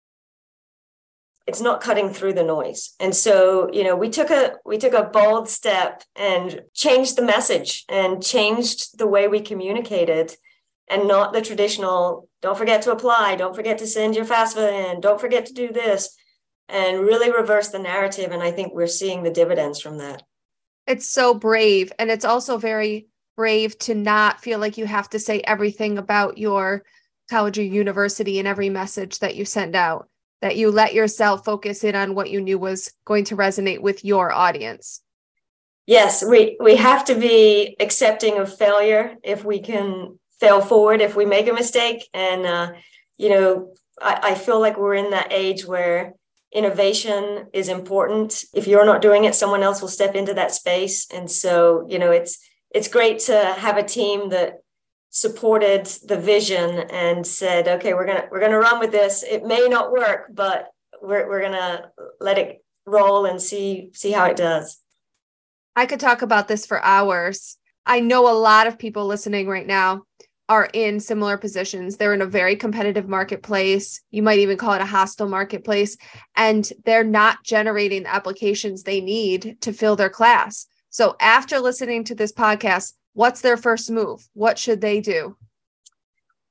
it's 1.45 1.61
not 1.61 1.81
cutting 1.81 2.09
through 2.09 2.33
the 2.33 2.43
noise. 2.43 2.95
And 2.99 3.15
so 3.15 3.69
you 3.73 3.83
know 3.83 3.95
we 3.95 4.09
took 4.09 4.29
a 4.29 4.55
we 4.65 4.77
took 4.77 4.93
a 4.93 5.03
bold 5.03 5.49
step 5.49 6.03
and 6.15 6.61
changed 6.73 7.15
the 7.15 7.21
message 7.21 7.85
and 7.89 8.23
changed 8.23 8.97
the 8.97 9.07
way 9.07 9.27
we 9.27 9.41
communicated 9.41 10.35
and 10.89 11.07
not 11.07 11.33
the 11.33 11.41
traditional 11.41 12.29
don't 12.41 12.57
forget 12.57 12.81
to 12.83 12.91
apply 12.91 13.35
don't 13.35 13.55
forget 13.55 13.77
to 13.77 13.87
send 13.87 14.15
your 14.15 14.25
fafsa 14.25 14.93
in 14.93 15.01
don't 15.01 15.19
forget 15.21 15.45
to 15.45 15.53
do 15.53 15.71
this 15.71 16.15
and 16.69 16.99
really 16.99 17.31
reverse 17.31 17.69
the 17.69 17.79
narrative. 17.79 18.31
And 18.31 18.43
i 18.43 18.51
think 18.51 18.73
we're 18.73 18.87
seeing 18.87 19.23
the 19.23 19.31
dividends 19.31 19.81
from 19.81 19.97
that 19.97 20.23
it's 20.87 21.07
so 21.07 21.33
brave. 21.33 21.91
And 21.99 22.09
it's 22.09 22.25
also 22.25 22.57
very 22.57 23.07
brave 23.35 23.77
to 23.79 23.95
not 23.95 24.41
feel 24.41 24.59
like 24.59 24.77
you 24.77 24.85
have 24.85 25.09
to 25.09 25.19
say 25.19 25.39
everything 25.39 25.97
about 25.97 26.37
your 26.37 26.83
college 27.29 27.57
or 27.57 27.63
university 27.63 28.39
in 28.39 28.47
every 28.47 28.69
message 28.69 29.19
that 29.19 29.35
you 29.35 29.45
send 29.45 29.75
out, 29.75 30.09
that 30.41 30.55
you 30.55 30.69
let 30.69 30.93
yourself 30.93 31.45
focus 31.45 31.83
in 31.83 31.95
on 31.95 32.15
what 32.15 32.29
you 32.29 32.41
knew 32.41 32.59
was 32.59 32.91
going 33.05 33.23
to 33.25 33.37
resonate 33.37 33.79
with 33.79 34.05
your 34.05 34.31
audience. 34.31 35.01
Yes, 35.85 36.23
we, 36.23 36.57
we 36.61 36.75
have 36.75 37.05
to 37.05 37.15
be 37.15 37.75
accepting 37.79 38.37
of 38.37 38.55
failure 38.55 39.15
if 39.23 39.43
we 39.43 39.59
can 39.59 40.19
fail 40.39 40.61
forward, 40.61 41.01
if 41.01 41.15
we 41.15 41.25
make 41.25 41.47
a 41.47 41.53
mistake. 41.53 42.07
And, 42.13 42.45
uh, 42.45 42.73
you 43.17 43.29
know, 43.29 43.73
I, 44.01 44.19
I 44.23 44.35
feel 44.35 44.59
like 44.59 44.77
we're 44.77 44.95
in 44.95 45.11
that 45.11 45.31
age 45.31 45.65
where 45.65 46.13
innovation 46.53 47.47
is 47.53 47.67
important. 47.67 48.45
If 48.53 48.67
you're 48.67 48.85
not 48.85 49.01
doing 49.01 49.25
it 49.25 49.35
someone 49.35 49.63
else 49.63 49.81
will 49.81 49.87
step 49.89 50.15
into 50.15 50.33
that 50.35 50.53
space. 50.53 51.07
And 51.11 51.29
so 51.29 51.85
you 51.89 51.99
know 51.99 52.11
it's 52.11 52.39
it's 52.71 52.87
great 52.87 53.19
to 53.19 53.55
have 53.57 53.77
a 53.77 53.83
team 53.83 54.29
that 54.29 54.59
supported 55.09 55.85
the 56.07 56.17
vision 56.17 56.79
and 56.89 57.25
said 57.25 57.67
okay 57.67 57.93
we're 57.93 58.05
gonna 58.05 58.27
we're 58.31 58.39
gonna 58.39 58.59
run 58.59 58.79
with 58.79 58.91
this. 58.91 59.23
It 59.23 59.45
may 59.45 59.67
not 59.67 59.91
work 59.91 60.27
but 60.33 60.69
we're, 61.01 61.27
we're 61.27 61.41
gonna 61.41 61.91
let 62.19 62.37
it 62.37 62.63
roll 62.85 63.25
and 63.25 63.41
see 63.41 63.89
see 63.93 64.11
how 64.11 64.25
it 64.25 64.37
does. 64.37 64.79
I 65.75 65.85
could 65.85 65.99
talk 65.99 66.21
about 66.21 66.47
this 66.47 66.65
for 66.65 66.81
hours. 66.83 67.57
I 67.85 67.99
know 67.99 68.29
a 68.29 68.37
lot 68.37 68.67
of 68.67 68.77
people 68.77 69.05
listening 69.05 69.47
right 69.47 69.67
now 69.67 70.03
are 70.49 70.69
in 70.73 70.99
similar 70.99 71.37
positions. 71.37 71.97
They're 71.97 72.13
in 72.13 72.21
a 72.21 72.27
very 72.27 72.55
competitive 72.55 73.07
marketplace. 73.07 74.01
You 74.11 74.23
might 74.23 74.39
even 74.39 74.57
call 74.57 74.73
it 74.73 74.81
a 74.81 74.85
hostile 74.85 75.29
marketplace, 75.29 75.97
and 76.35 76.69
they're 76.85 77.03
not 77.03 77.43
generating 77.43 78.03
the 78.03 78.13
applications 78.13 78.83
they 78.83 79.01
need 79.01 79.57
to 79.61 79.73
fill 79.73 79.95
their 79.95 80.09
class. 80.09 80.67
So, 80.89 81.15
after 81.19 81.59
listening 81.59 82.03
to 82.05 82.15
this 82.15 82.31
podcast, 82.31 82.93
what's 83.13 83.41
their 83.41 83.57
first 83.57 83.89
move? 83.89 84.27
What 84.33 84.59
should 84.59 84.81
they 84.81 85.01
do? 85.01 85.37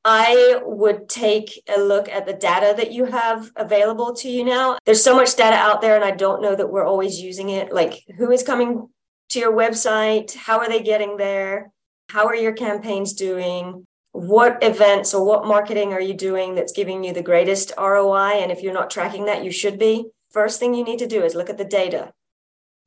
I 0.04 0.60
would 0.64 1.08
take 1.08 1.62
a 1.68 1.80
look 1.80 2.08
at 2.08 2.26
the 2.26 2.32
data 2.32 2.74
that 2.76 2.90
you 2.90 3.04
have 3.04 3.52
available 3.54 4.12
to 4.14 4.28
you 4.28 4.44
now. 4.44 4.78
There's 4.84 5.04
so 5.04 5.14
much 5.14 5.36
data 5.36 5.54
out 5.54 5.80
there, 5.80 5.94
and 5.94 6.04
I 6.04 6.10
don't 6.10 6.42
know 6.42 6.56
that 6.56 6.72
we're 6.72 6.84
always 6.84 7.20
using 7.20 7.50
it. 7.50 7.72
Like, 7.72 8.02
who 8.16 8.32
is 8.32 8.42
coming 8.42 8.88
to 9.28 9.38
your 9.38 9.52
website? 9.52 10.34
How 10.34 10.58
are 10.58 10.68
they 10.68 10.82
getting 10.82 11.18
there? 11.18 11.70
How 12.12 12.26
are 12.26 12.36
your 12.36 12.52
campaigns 12.52 13.12
doing? 13.12 13.86
what 14.12 14.62
events 14.62 15.14
or 15.14 15.24
what 15.24 15.46
marketing 15.46 15.92
are 15.92 16.00
you 16.00 16.14
doing 16.14 16.54
that's 16.54 16.72
giving 16.72 17.02
you 17.02 17.12
the 17.12 17.22
greatest 17.22 17.72
ROI? 17.78 18.42
And 18.42 18.52
if 18.52 18.62
you're 18.62 18.74
not 18.74 18.90
tracking 18.90 19.24
that, 19.24 19.42
you 19.42 19.50
should 19.50 19.78
be. 19.78 20.06
First 20.30 20.60
thing 20.60 20.74
you 20.74 20.84
need 20.84 20.98
to 20.98 21.06
do 21.06 21.24
is 21.24 21.34
look 21.34 21.50
at 21.50 21.58
the 21.58 21.64
data. 21.64 22.12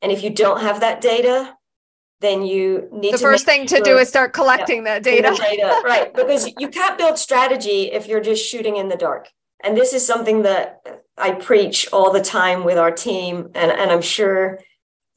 And 0.02 0.12
if 0.12 0.24
you 0.24 0.30
don't 0.30 0.62
have 0.62 0.82
that 0.82 1.02
data, 1.02 1.56
then 2.22 2.44
you 2.44 2.88
need 2.92 3.14
the 3.14 3.18
first 3.18 3.46
thing 3.46 3.66
to 3.68 3.82
do 3.82 3.98
is 3.98 4.08
start 4.08 4.34
collecting 4.34 4.86
yeah, 4.86 4.96
that 4.96 5.04
data. 5.04 5.36
data. 5.36 5.82
right. 5.86 6.14
Because 6.14 6.52
you 6.60 6.70
can't 6.70 6.98
build 6.98 7.18
strategy 7.18 7.92
if 7.92 8.08
you're 8.08 8.22
just 8.22 8.48
shooting 8.48 8.78
in 8.78 8.88
the 8.88 8.96
dark. 8.96 9.28
And 9.64 9.76
this 9.76 9.94
is 9.94 10.06
something 10.06 10.44
that 10.44 10.82
I 11.18 11.32
preach 11.32 11.88
all 11.92 12.12
the 12.12 12.22
time 12.22 12.64
with 12.64 12.78
our 12.78 12.92
team. 12.92 13.50
And, 13.56 13.72
and 13.72 13.92
I'm 13.92 14.02
sure 14.02 14.60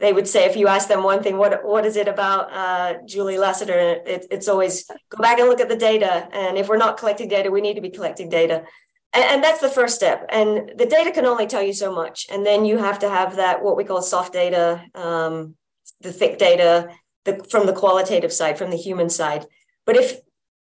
they 0.01 0.13
would 0.13 0.29
say 0.29 0.45
if 0.45 0.57
you 0.57 0.69
ask 0.69 0.89
them 0.89 1.03
one 1.03 1.23
thing, 1.23 1.39
what 1.39 1.65
what 1.65 1.85
is 1.85 1.97
it 1.97 2.07
about 2.07 2.53
uh, 2.53 2.95
Julie 3.05 3.37
Lessiter? 3.37 4.01
It, 4.07 4.27
it's 4.31 4.49
always 4.49 4.85
go 5.11 5.21
back 5.21 5.39
and 5.39 5.49
look 5.49 5.61
at 5.61 5.69
the 5.69 5.77
data. 5.77 6.29
And 6.33 6.57
if 6.57 6.69
we're 6.69 6.77
not 6.77 6.99
collecting 6.99 7.29
data, 7.29 7.51
we 7.51 7.61
need 7.61 7.75
to 7.75 7.81
be 7.81 7.91
collecting 7.91 8.29
data. 8.29 8.65
And, 9.13 9.25
and, 9.25 9.45
that's 9.45 9.61
the 9.61 9.71
first 9.71 9.95
step. 9.95 10.27
And 10.29 10.73
the 10.77 10.85
data 10.85 11.11
can 11.11 11.25
only 11.25 11.47
tell 11.47 11.63
you 11.63 11.73
so 11.73 11.93
much. 11.93 12.27
And 12.31 12.45
then 12.45 12.67
you 12.67 12.77
have 12.77 12.99
to 12.99 13.09
have 13.09 13.37
that 13.37 13.63
what 13.63 13.77
we 13.77 13.85
call 13.85 14.03
soft 14.03 14.35
data, 14.35 14.85
um, 14.95 15.55
the 16.03 16.13
thick 16.13 16.39
data, 16.39 16.91
the, 17.25 17.43
from 17.51 17.65
the 17.67 17.73
qualitative 17.73 18.33
side, 18.33 18.59
from 18.59 18.71
the 18.71 18.77
human 18.77 19.09
side. 19.09 19.47
But 19.87 19.97
if 19.97 20.21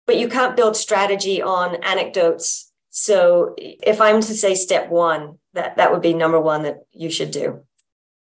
but 0.07 0.19
you 0.19 0.29
can't 0.29 0.57
build 0.57 0.77
strategy 0.77 1.41
on 1.41 1.77
anecdotes. 1.77 2.71
So 2.91 3.55
if 3.57 4.01
I'm 4.01 4.21
to 4.21 4.35
say 4.35 4.55
step 4.55 4.91
one, 4.91 5.39
that 5.55 5.77
that 5.77 5.93
would 5.93 6.03
be 6.03 6.13
number 6.13 6.41
one 6.41 6.65
that 6.65 6.81
you 6.93 7.11
should 7.11 7.31
do. 7.31 7.65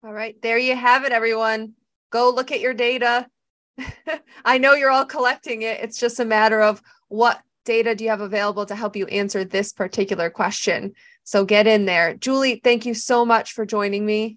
All 0.04 0.12
right. 0.12 0.36
There 0.42 0.58
you 0.58 0.76
have 0.76 1.04
it, 1.04 1.12
everyone. 1.12 1.72
Go 2.10 2.28
look 2.28 2.52
at 2.52 2.60
your 2.60 2.74
data. 2.74 3.26
I 4.44 4.58
know 4.58 4.74
you're 4.74 4.90
all 4.90 5.06
collecting 5.06 5.62
it. 5.62 5.80
It's 5.80 5.98
just 5.98 6.20
a 6.20 6.26
matter 6.26 6.60
of 6.60 6.82
what 7.08 7.40
data 7.64 7.94
do 7.94 8.04
you 8.04 8.10
have 8.10 8.20
available 8.20 8.66
to 8.66 8.74
help 8.74 8.96
you 8.96 9.06
answer 9.06 9.44
this 9.44 9.72
particular 9.72 10.28
question. 10.28 10.92
So 11.24 11.46
get 11.46 11.66
in 11.66 11.86
there. 11.86 12.12
Julie, 12.12 12.60
thank 12.62 12.84
you 12.84 12.92
so 12.92 13.24
much 13.24 13.54
for 13.54 13.64
joining 13.64 14.04
me. 14.04 14.36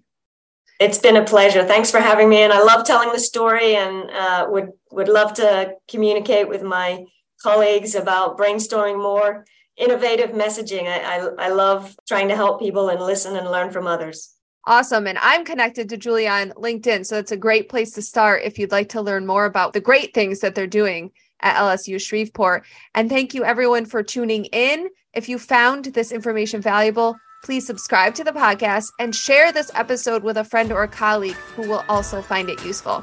It's 0.80 0.96
been 0.96 1.16
a 1.16 1.24
pleasure. 1.24 1.62
Thanks 1.64 1.90
for 1.90 2.00
having 2.00 2.30
me. 2.30 2.38
And 2.38 2.52
I 2.52 2.62
love 2.62 2.86
telling 2.86 3.12
the 3.12 3.20
story 3.20 3.76
and 3.76 4.10
uh, 4.10 4.46
would, 4.48 4.70
would 4.90 5.08
love 5.08 5.34
to 5.34 5.74
communicate 5.86 6.48
with 6.48 6.62
my 6.62 7.04
colleagues 7.42 7.94
about 7.94 8.38
brainstorming 8.38 9.02
more 9.02 9.44
innovative 9.76 10.30
messaging. 10.30 10.86
I, 10.86 11.18
I, 11.18 11.46
I 11.46 11.48
love 11.50 11.94
trying 12.08 12.28
to 12.28 12.36
help 12.36 12.58
people 12.58 12.88
and 12.88 13.02
listen 13.02 13.36
and 13.36 13.50
learn 13.50 13.70
from 13.70 13.86
others. 13.86 14.34
Awesome. 14.68 15.06
And 15.06 15.16
I'm 15.22 15.46
connected 15.46 15.88
to 15.88 15.96
Julie 15.96 16.28
on 16.28 16.50
LinkedIn. 16.50 17.06
So 17.06 17.16
it's 17.16 17.32
a 17.32 17.38
great 17.38 17.70
place 17.70 17.92
to 17.92 18.02
start 18.02 18.42
if 18.44 18.58
you'd 18.58 18.70
like 18.70 18.90
to 18.90 19.00
learn 19.00 19.24
more 19.24 19.46
about 19.46 19.72
the 19.72 19.80
great 19.80 20.12
things 20.12 20.40
that 20.40 20.54
they're 20.54 20.66
doing 20.66 21.10
at 21.40 21.56
LSU 21.56 21.98
Shreveport. 21.98 22.66
And 22.94 23.08
thank 23.08 23.32
you 23.32 23.44
everyone 23.44 23.86
for 23.86 24.02
tuning 24.02 24.44
in. 24.52 24.90
If 25.14 25.26
you 25.26 25.38
found 25.38 25.86
this 25.86 26.12
information 26.12 26.60
valuable, 26.60 27.16
please 27.42 27.66
subscribe 27.66 28.14
to 28.16 28.24
the 28.24 28.32
podcast 28.32 28.88
and 29.00 29.14
share 29.14 29.52
this 29.52 29.70
episode 29.74 30.22
with 30.22 30.36
a 30.36 30.44
friend 30.44 30.70
or 30.70 30.82
a 30.82 30.88
colleague 30.88 31.36
who 31.56 31.66
will 31.66 31.84
also 31.88 32.20
find 32.20 32.50
it 32.50 32.62
useful. 32.62 33.02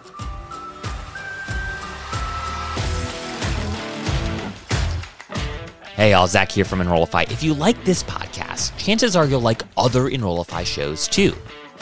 Hey, 5.95 6.11
all, 6.11 6.27
Zach 6.27 6.51
here 6.51 6.65
from 6.65 6.81
Enrollify. 6.81 7.21
If 7.29 7.41
you 7.41 7.53
like 7.53 7.81
this 7.85 8.03
podcast, 8.03 8.77
chances 8.77 9.15
are 9.15 9.25
you'll 9.25 9.39
like 9.39 9.61
other 9.77 10.09
Enrollify 10.09 10.65
shows 10.65 11.07
too. 11.07 11.33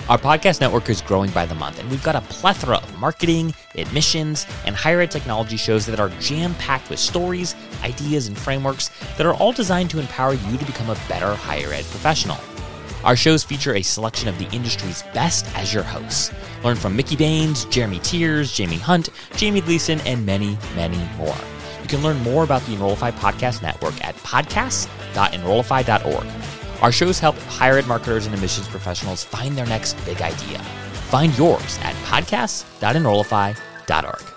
Our 0.07 0.19
podcast 0.19 0.61
network 0.61 0.87
is 0.87 1.01
growing 1.01 1.31
by 1.31 1.47
the 1.47 1.55
month, 1.55 1.79
and 1.79 1.89
we've 1.89 2.03
got 2.03 2.15
a 2.15 2.21
plethora 2.21 2.77
of 2.77 2.99
marketing, 2.99 3.55
admissions, 3.73 4.45
and 4.67 4.75
higher 4.75 5.01
ed 5.01 5.09
technology 5.09 5.57
shows 5.57 5.87
that 5.87 5.99
are 5.99 6.09
jam 6.19 6.53
packed 6.55 6.91
with 6.91 6.99
stories, 6.99 7.55
ideas, 7.81 8.27
and 8.27 8.37
frameworks 8.37 8.91
that 9.17 9.25
are 9.25 9.33
all 9.33 9.51
designed 9.51 9.89
to 9.89 9.99
empower 9.99 10.35
you 10.35 10.57
to 10.57 10.65
become 10.65 10.91
a 10.91 10.99
better 11.09 11.33
higher 11.33 11.73
ed 11.73 11.85
professional. 11.85 12.37
Our 13.03 13.15
shows 13.15 13.43
feature 13.43 13.73
a 13.73 13.81
selection 13.81 14.29
of 14.29 14.37
the 14.37 14.47
industry's 14.51 15.01
best 15.15 15.47
as 15.55 15.73
your 15.73 15.81
hosts. 15.81 16.31
Learn 16.63 16.75
from 16.75 16.95
Mickey 16.95 17.15
Baines, 17.15 17.65
Jeremy 17.65 17.97
Tiers, 17.97 18.55
Jaime 18.55 18.77
Hunt, 18.77 19.09
Jamie 19.37 19.61
Gleason, 19.61 19.99
and 20.01 20.23
many, 20.23 20.55
many 20.75 21.03
more. 21.17 21.35
You 21.83 21.89
can 21.89 22.01
learn 22.01 22.17
more 22.23 22.43
about 22.43 22.63
the 22.63 22.73
Enrollify 22.73 23.11
Podcast 23.11 23.61
Network 23.61 24.03
at 24.03 24.15
podcasts.enrollify.org. 24.17 26.27
Our 26.81 26.91
shows 26.91 27.19
help 27.19 27.37
higher 27.37 27.77
ed 27.77 27.85
marketers 27.87 28.25
and 28.25 28.33
admissions 28.33 28.67
professionals 28.67 29.23
find 29.23 29.55
their 29.57 29.67
next 29.67 29.93
big 30.05 30.21
idea. 30.21 30.57
Find 31.09 31.37
yours 31.37 31.77
at 31.83 31.93
podcasts.enrollify.org. 32.05 34.32